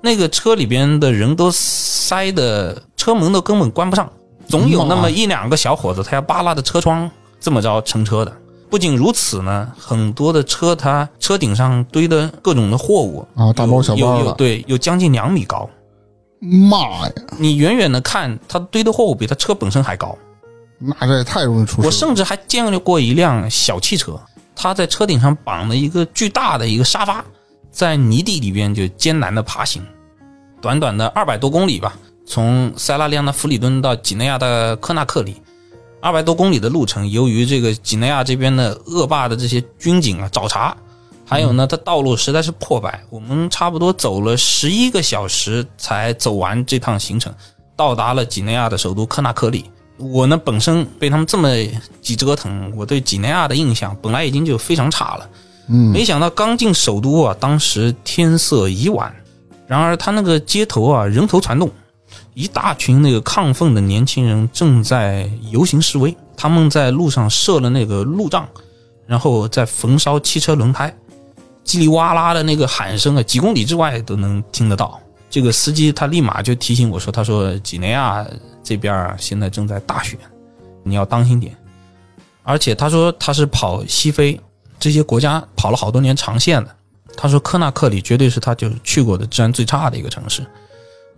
[0.00, 4.10] 那个车里边的人都塞的车门都根本关不上，
[4.48, 7.08] 总有那么一两个小伙子，他要扒拉着车窗
[7.42, 8.32] 这么着乘车的。
[8.70, 15.68] 不仅如此呢，很多的车它车顶上堆的各种的货物啊大包小包有对，有将近两米高。
[16.40, 20.16] 妈呀，你远远的看，它堆的货物比它车本身还高。
[20.78, 21.86] 那这也太容易出事。
[21.86, 24.18] 我甚至还见过一辆小汽车，
[24.56, 27.24] 它在车顶上绑了一个巨大的一个沙发，
[27.70, 29.82] 在泥地里边就艰难的爬行，
[30.60, 31.92] 短短的二百多公里吧，
[32.26, 35.36] 从塞拉利昂的弗里敦到几内亚的科纳克里，
[36.02, 40.74] 二百多公里的路程，由于这个几内亚这边的恶霸的这些军警啊找茬，
[41.24, 47.32] 还有呢，它道路实在是破败，我们差不多走了十一个小时才走完这趟行程，
[47.76, 49.64] 到达了几内亚的首都科纳克里。
[49.98, 51.48] 我呢本身被他们这么
[52.00, 55.28] 几折腾，我对几内亚的印象本来已经就非常差了。
[55.68, 59.14] 嗯，没想到刚进首都啊，当时天色已晚，
[59.68, 61.70] 然而他那个街头啊人头攒动，
[62.34, 68.48] 一大群那个亢奋的年轻人正在游行示威，他们在路上设了那个路障，
[69.06, 70.94] 然后在焚烧汽车轮胎，
[71.64, 74.98] 叽里哇啦的那个喊声啊，几公里之外都能听得到。
[75.28, 78.26] 这个司机他立马就提醒我说：“他说几内亚
[78.62, 80.18] 这边现在正在大选，
[80.82, 81.56] 你要当心点。”
[82.44, 84.38] 而且他说他是跑西非
[84.78, 86.76] 这些国家跑了好多年长线的。
[87.16, 90.44] 他说科纳克里绝对是他就去过的治安最差的一个城市。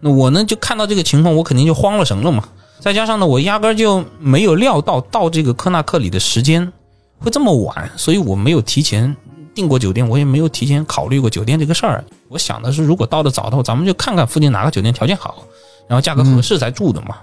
[0.00, 2.44] 那我呢就看到这个情况，我肯定就慌了神了嘛。
[2.80, 6.70] 再加上呢，我压根儿就没有料到到这个科纳克里的时间
[7.18, 9.16] 会这么晚，所以我没有提前
[9.54, 12.04] 订过酒店，我也没有提前考虑过酒店这个事儿。
[12.28, 15.44] 我想的是，如果到的早的话，咱们就看看附近哪个酒店条件好，
[15.88, 17.16] 然后价格合适才住的嘛。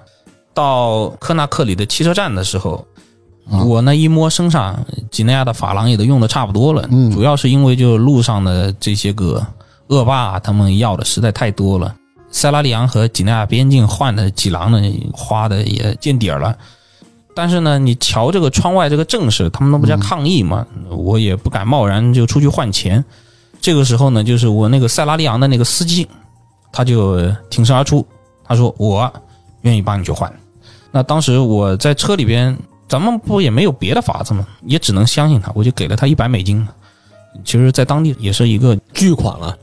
[0.54, 2.84] 到科纳克里的汽车站的时候，
[3.52, 9.46] 啊我呢一摸身上几内亚的法郎也都用的差不多了，嗯主要是因为就路上的这些个
[9.88, 11.96] 恶霸他们要的实在太多了。
[12.32, 14.82] 塞拉利昂和几内亚边境换的几郎呢，
[15.14, 16.58] 花的也见底儿了。
[17.36, 23.04] 但是呢，你瞧这个窗外这个阵势，他们那不在抗议嘛，我也不敢贸然就出去换钱。
[23.62, 26.08] 这个时候呢，就是我那个塞拉利昂的那个司机，
[26.72, 28.06] 他就挺身而出，
[28.44, 29.12] 他说我
[29.62, 30.32] 愿意帮你去换。
[30.92, 32.58] 那当时我在车里边，
[32.90, 34.46] 咱们不也没有别的法子吗？
[34.66, 36.68] 也只能相信他，我就给了他一百美金。
[37.46, 39.58] 其实，在当地也是一个巨款了，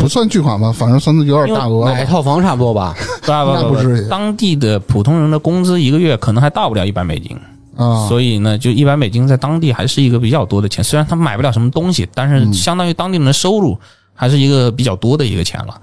[0.00, 2.94] 不算巨款吧，反正算是有点大额了买一套房差不多吧？
[3.26, 7.36] 那不至于当地的普通人的工资一个月可能还到不了一百美金，
[7.76, 8.08] 啊。
[8.08, 10.82] 所以呢，就一百美金在当地还是一个比较多的钱。
[10.82, 13.78] 虽然他买不了什么东西，但是相当于当地人的收入
[14.14, 15.80] 还是一个比较多的一个钱了。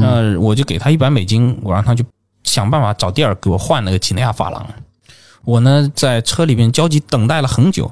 [0.00, 2.04] 那我就给他一百美金，我让他去
[2.42, 4.66] 想办法找地儿给我换那个几内亚法郎。
[5.44, 7.90] 我呢在车里边焦急等待了很久，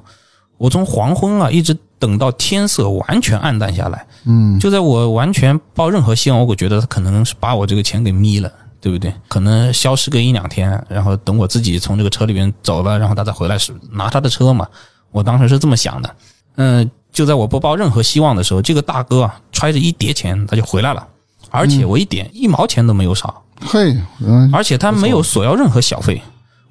[0.58, 4.06] 我从黄昏啊一直等到天色完全暗淡下来。
[4.26, 9.14] 嗯，就在我完全抱任何希望，我觉得他可能是把我这个钱给眯了，对不对？
[9.28, 14.66] 可能消失个一两天，然后等我自己从这个车里面走了，然后他再回来是拿他的车嘛。
[15.12, 16.16] 我当时是这么想的。
[16.56, 21.06] 嗯，就在我不抱任何希望的时候，这个大哥啊揣着一叠钱他就回来了，
[21.50, 26.20] 而且我一点一毛钱都没有少，嘿，嗯，而且他没有索要任何小费。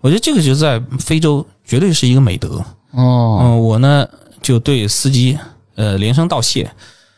[0.02, 2.64] 我觉得这个就在非洲绝对是一个美德。
[2.92, 4.08] 哦，嗯，我呢
[4.42, 5.38] 就对司机
[5.76, 6.70] 呃连声道谢，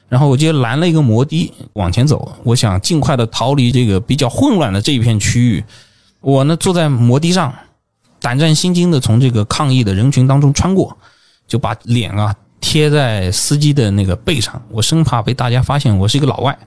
[0.09, 5.63] 然后我就拦了一个摩的往前走，我想尽快的逃离这个比较混乱的这一片区域。
[6.21, 7.53] 我呢坐在摩的上，
[8.19, 10.97] 胆战心惊的从这个抗议的人群当中穿过，
[11.47, 16.57] 就把脸啊贴在司机的那个背上，我生怕被大家发现我是一个老外。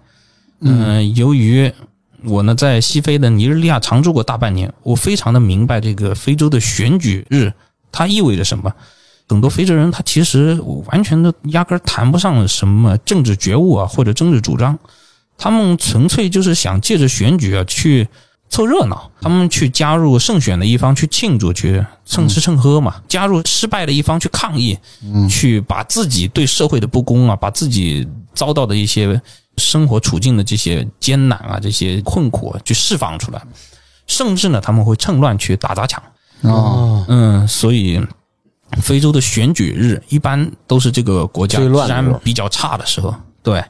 [0.60, 1.72] 嗯、由于
[2.24, 7.52] 我呢在西非的尼日利亚常住过大半年，我非常的明白这个非洲的选举日
[7.90, 8.72] 它意味着什么。
[9.30, 14.76] 很多非洲人他其实完全都压根儿谈不上什么政治觉悟啊或者政治主张，
[15.38, 18.08] 他们纯粹就是想借着选举啊去
[18.48, 24.76] 凑热闹，他们去加入胜选的一方去庆祝，去蹭吃蹭喝嘛；加入失败的一方去抗议，
[25.28, 28.04] 去把自己对社会的不公啊，把自己
[28.34, 29.22] 遭到的一些
[29.58, 33.40] 生活处境的这些艰难啊、这些困苦啊去释放出来。
[34.08, 36.02] 甚至呢，他们会趁乱去打砸抢。
[36.42, 38.04] 啊，嗯，所以
[38.82, 43.14] 非洲的选举日一般都是这个国家治安比较差的时候。
[43.42, 43.64] 对，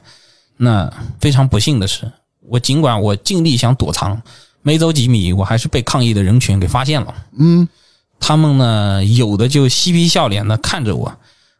[0.57, 4.21] 那非常不幸的是，我尽管我尽力想躲藏，
[4.61, 7.13] 没走几米，我还是被抗议的人群给发现了。
[7.37, 7.67] 嗯，
[8.19, 11.17] 他们呢，有的就嬉皮笑脸的看着我，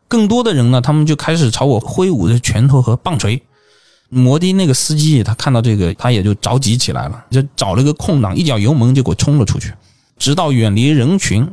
[0.07, 3.41] 更多的人呢，他们就开始朝我挥舞着拳头和棒槌。
[4.09, 9.73] 摩的那个司机，他看到这个，他也就着急起来了，就找了个空档，一脚油门就给我冲了出去，
[10.17, 11.49] 直到远离人群。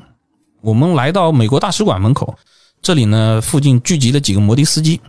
[0.68, 2.36] 我们来到美国大使馆门口，
[2.82, 5.00] 这里呢附近聚集了几个摩的司机，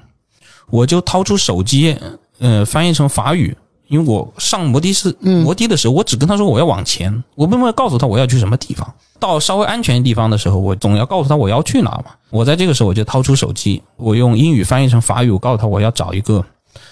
[0.69, 1.97] 我就掏出手机，
[2.39, 3.53] 呃，翻译成法语，
[3.89, 8.89] 因为我上摩的是摩的的时候，我只跟他说我要往前，我并没有告诉他我要去什么地方。
[9.19, 12.05] 到稍微安全的地方的时候，我总要告诉他我要去哪嘛。
[12.29, 16.41] 我在这个时候我就掏出手机，我用英语翻译成法语，我告诉他我要找一个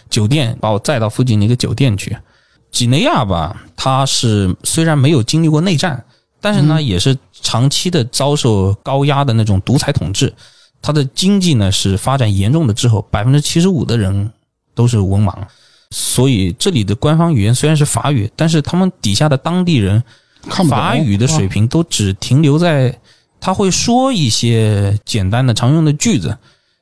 [0.09, 2.17] 酒店，把我载到附近的一个酒店去。
[2.69, 6.03] 几内亚吧，它是虽然没有经历过内战，
[6.39, 10.33] 但是呢，也是长期的遭受高压的那种独裁统治。
[10.81, 14.31] 它的经济呢是发展严重的滞后，百分之七十五的人
[14.75, 15.33] 都是文盲，
[15.89, 20.03] 所以这里的官方语言虽然是法语，但是他们底下的当地人
[20.69, 22.97] 法语的水平都只停留在
[23.41, 26.37] 他会说一些简单的常用的句子，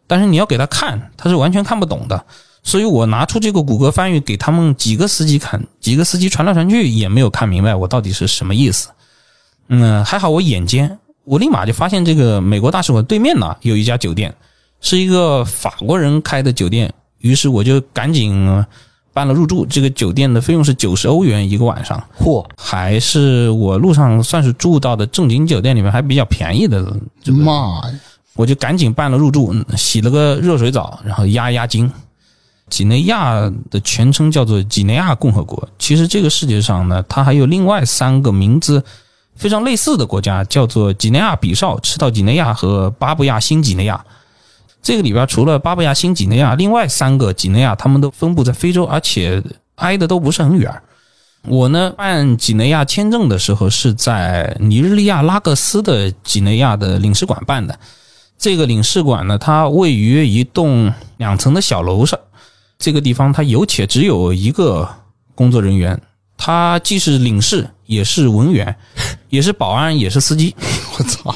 [0.06, 2.26] 但是你要给他看，他是完全看不懂的。
[2.64, 8.89] 所以我拿出这个谷歌翻译给他们几个司机看，几个司机传来传去也没有看明白我到底是什么意思。
[9.68, 14.34] 嗯，还好我眼尖，我立马就发现这个美国大使馆对面呢有一家酒店，
[14.82, 18.66] 是一个法国人开的酒店，于是我就赶紧呃
[19.13, 19.66] 办了入住。
[19.66, 26.86] 这个酒店的费用是九十欧元一个晚上，嚯，还是我路上算是住到的正经酒店里面还比较便宜的
[27.24, 27.53] 这个妈
[27.89, 27.99] 呀！
[28.36, 31.91] 我就赶紧办了入住，嗯洗了个热水澡，然后压压惊。
[32.70, 35.70] 几内亚的全称叫做几内亚共和国。
[35.78, 38.84] 其实这个世界上呢，它还有另外三个名字
[39.36, 44.03] 非常类似的国家，叫做几内亚比绍、赤道几内亚和巴布亚新几内亚。
[44.81, 49.41] 这个里边除了巴布亚新几内亚，另外三个几内亚他们都分布在非洲，而且
[49.75, 50.73] 挨的都不是很远。
[51.47, 57.77] 我呢办几内亚签证的时候是在尼日利亚拉各斯的几内亚的领事馆办的。
[58.38, 62.19] 这个领事馆呢，它位于一栋两层的小楼上。
[62.77, 64.88] 这个地方它有且只有一个
[65.33, 65.99] 工作人员，
[66.38, 68.75] 他既是领事，也是文员，
[69.36, 70.55] 也是保安，也是司机。
[70.97, 71.36] 我操，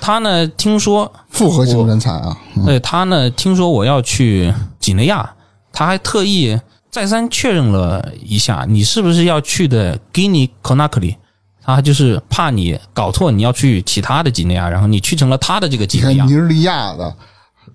[0.00, 2.36] 他呢听说复合型人才啊！
[2.56, 5.30] 嗯对他呢，听说我要去几内亚，
[5.72, 6.58] 他还特意
[6.90, 11.14] 再三确认了一下，你是不是要去的 Guinea Conakry？
[11.62, 16.32] 他就是怕你搞错，你要去其他的几内亚，然后你去成了他的这个几内亚尼。
[16.32, 17.14] 日利亚的，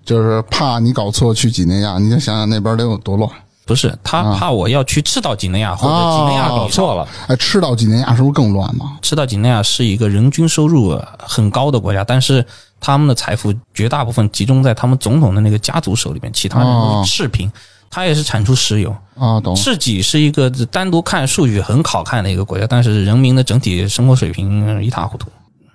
[0.04, 3.30] 就是怕你搞错去几内亚，你就想想那边得有多乱。
[3.66, 8.98] 不是，他怕我要去赤道几内亚或者几内亚哦比绍了，哎，赤道几内亚是不是更乱嘛？
[9.02, 12.44] 赤道几内亚是一个人均收入很高的国家，但是
[12.80, 17.50] 他们的财富绝大部分集中在他们总统的那个家族手里面，其他人都是赤贫。
[17.90, 19.56] 它也是产出石油，啊，懂了。
[19.56, 25.28] 赤己是一个单独看数据很好看的一个国家，但是人民的整体生活水平一塌糊涂。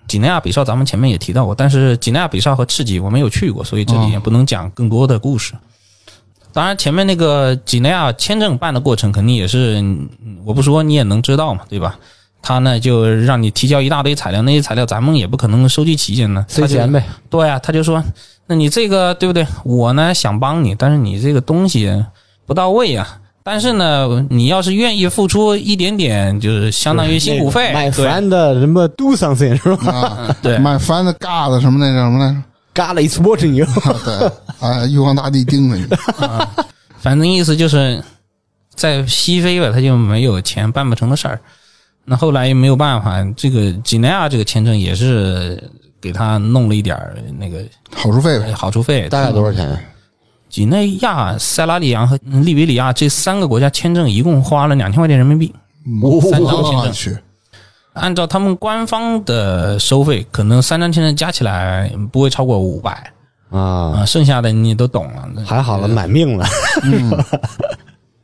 [0.05, 5.53] 几内亚比绍咱们前面也提到过，但是几内亚比绍和赤几我没有去过，所以这里也不能讲更多的故事。
[6.51, 10.09] 当然，前面那个几内亚签证办的过程肯定也是，嗯
[10.43, 11.95] 我不说你也能知道嘛，对吧？
[12.41, 16.45] 他呢就让你提交一大堆材料，那些材料咱们也不可能收集齐全呢。
[16.47, 18.01] 塞钱呗，对啊，他就说，
[18.47, 19.45] 那你这个对不对？
[19.63, 22.03] 我呢想帮你，但是你这个东西
[22.45, 23.19] 不到位啊。
[23.43, 32.37] 但是呢，你要是愿意付出一点点，就是相当于辛苦费，买对烦的什么 do something 是吧啊，对买翻的嘎的什么那叫什么来着？
[32.79, 35.85] ？God is watching you，啊对，啊，玉皇大帝盯着你。
[36.99, 38.01] 反正意思就是
[38.73, 41.39] 在西非吧，他就没有钱办不成的事儿。
[42.05, 45.61] 那后来也没有办法，这个几内亚这个签证也是
[46.01, 47.63] 给他弄了一点儿那个
[47.93, 48.51] 好处费呗。
[48.53, 49.77] 好处费，大概多少钱？
[50.49, 55.53] 几内亚、塞拉利昂和利比里亚这三个国家签证一共花了两千块钱人民币。
[56.31, 57.17] 三张签证
[57.99, 63.11] 按照他们官方的收费，可能三张签证加起来不会超过五百
[63.49, 65.45] 啊，啊，剩下的你都懂了。
[65.45, 66.47] 还好了，买命了。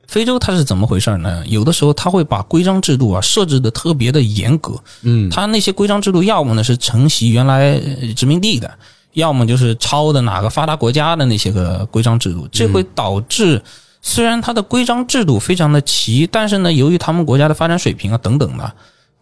[0.08, 1.44] 非洲它是怎么回事呢？
[1.48, 8.72] 有的时候它会把规章制度啊设置的特别的严格，嗯，它那些规章制度要么呢是承袭原来呃殖民地的，
[9.14, 13.62] 要么就是抄的哪个发达国家的那些个规章制度，这会导致
[14.02, 18.72] 虽然它的规章制度非常的齐，但是呢，由于他们国家的发展水平啊等等的，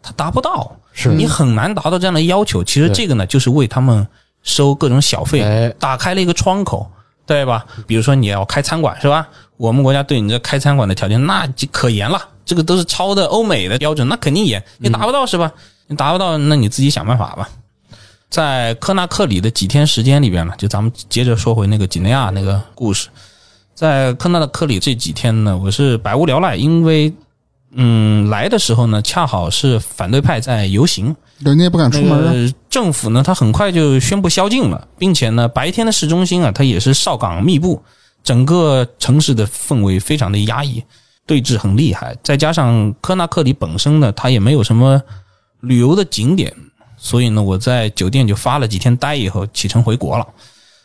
[0.03, 2.63] 他达不到，是你很难达到这样的要求。
[2.63, 4.05] 其实这个呢，就是为他们
[4.43, 6.85] 收各种小费，哎打开了一个窗口，
[7.25, 7.65] 对吧？
[7.87, 9.27] 比如说你要开餐馆是吧？
[9.57, 14.61] 我们国家对你这开餐馆的条件那就可严了，这个都是超的欧美的标准，那肯定严。
[14.77, 15.51] 你达不到是吧？
[15.87, 17.49] 你达不到，那你自己想办法吧。
[18.29, 23.07] 在科纳克里的几天时间里边呢，就咱们接着说回那个几内亚那个故事。
[23.75, 27.13] 在科纳克里这几天呢，我是百无聊赖，因为
[27.75, 37.81] 嗯来的时候呢，恰好是反对派在游行，人家也不敢出门政府呢，他很快就宣布宵禁了，并且呢，白天的市中心啊，它也是哨岗密布，
[38.23, 40.83] 整个城市的氛围非常的压抑，
[41.25, 42.15] 对峙很厉害。
[42.23, 45.01] 再加上科纳克里本身呢，它也没有什么
[45.61, 46.53] 旅游的景点，
[46.97, 50.27] 所以呢，我在酒店就发了几天呆以后启程回国了。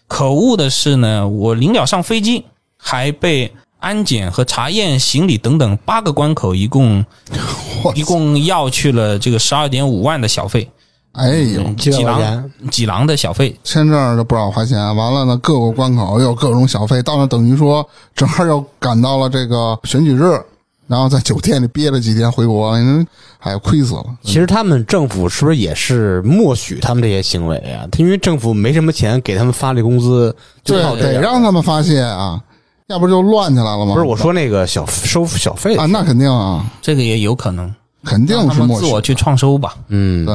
[0.07, 2.45] 可恶的是呢，我临了上飞机，
[2.78, 7.05] 还被安检和查验行李等等八个关口，一共
[7.95, 10.68] 一共要去了这个十二点五万的小费。
[11.12, 20.41] 哎呦，几郎，几郎的小费，签证就不少花钱，完了呢，各个关口又有各种小费，到那等于说正好又赶到了这个选举日，
[20.87, 23.05] 然后在酒店里憋了几天回国，你
[23.41, 24.05] 哎呀，亏死了。
[24.22, 27.89] 其实他们政府是不是也是默许他们这些行为啊？
[27.97, 32.41] 因为政府没什么钱给他们发这工资，就对靠，这得让他们发泄啊，
[32.89, 33.93] 要不就乱起来了吗？
[33.93, 37.72] 不是我说那个小收小费啊，那肯定啊，这个也有可能，
[38.03, 38.82] 肯定让他们是。
[38.82, 39.76] 自我去创收吧。
[39.89, 40.34] 嗯，对，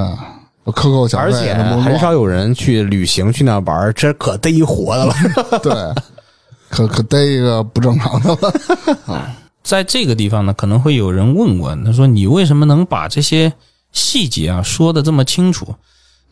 [0.71, 5.15] 克扣小费，而且很少有人去旅行去那玩，这可逮一活的了。
[5.63, 5.73] 对，
[6.69, 9.27] 可可逮一个不正常的了。
[9.63, 13.51] 在这个地方呢，可能会有人问我，他说你为什么能把这些
[13.93, 15.73] 细节啊说的这么清楚？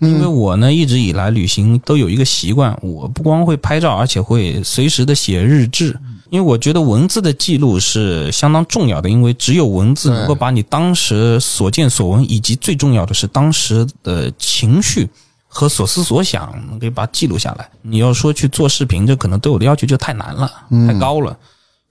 [0.01, 5.97] 因为我呢一直以来旅行都有一个习惯，我不光会拍照，而且会随时的写日志。
[6.31, 15.09] 因为我觉得文字的记录是相当重要的，因为只有文字能够把你当时所见所闻，以及最重要的是当时的情绪
[15.45, 17.69] 和所思所想，能给把它记录下来。
[17.81, 20.49] 你要说去做视频，这可能对我的要求就太难了，
[20.87, 21.37] 太高了。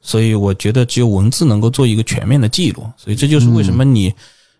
[0.01, 4.11] 所以我觉得只有文字能够做一个全面的记录，所以这就是为什么你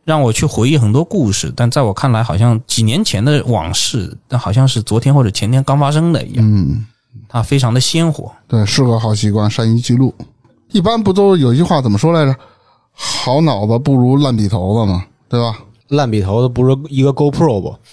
[0.05, 6.85] 让我去回忆很多故事，但在我看来，好像几年前的往事，但好像是昨天或者前天刚发生的一样，嗯，
[7.29, 8.31] 它非常的鲜活。
[8.49, 10.13] 对，是个好习惯，善于记录。
[10.73, 12.35] 一般不都有一句话怎么说来着？
[12.93, 15.59] 好脑子不如烂笔头子嘛，对吧？
[15.89, 17.77] 烂笔头子不是一个 GoPro 不？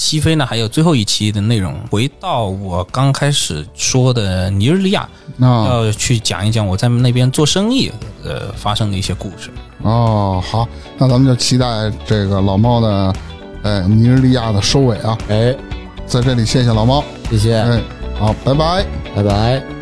[0.00, 5.06] 西非呢，还有最后一期的内容，回到我刚开始说的尼日利亚，
[5.40, 7.92] 哦，要去讲一讲我在那边做生意
[8.24, 9.50] 呃发生的一些故事。
[9.82, 11.66] 哦，好，那咱们就期待
[12.06, 13.14] 这个老猫的，
[13.62, 15.18] 呃，尼日利亚的收尾啊。
[15.28, 15.54] 哎，
[16.06, 17.78] 在这里谢谢老猫，谢谢，哎，
[18.18, 18.86] 好，拜拜。
[19.14, 19.79] 拜拜。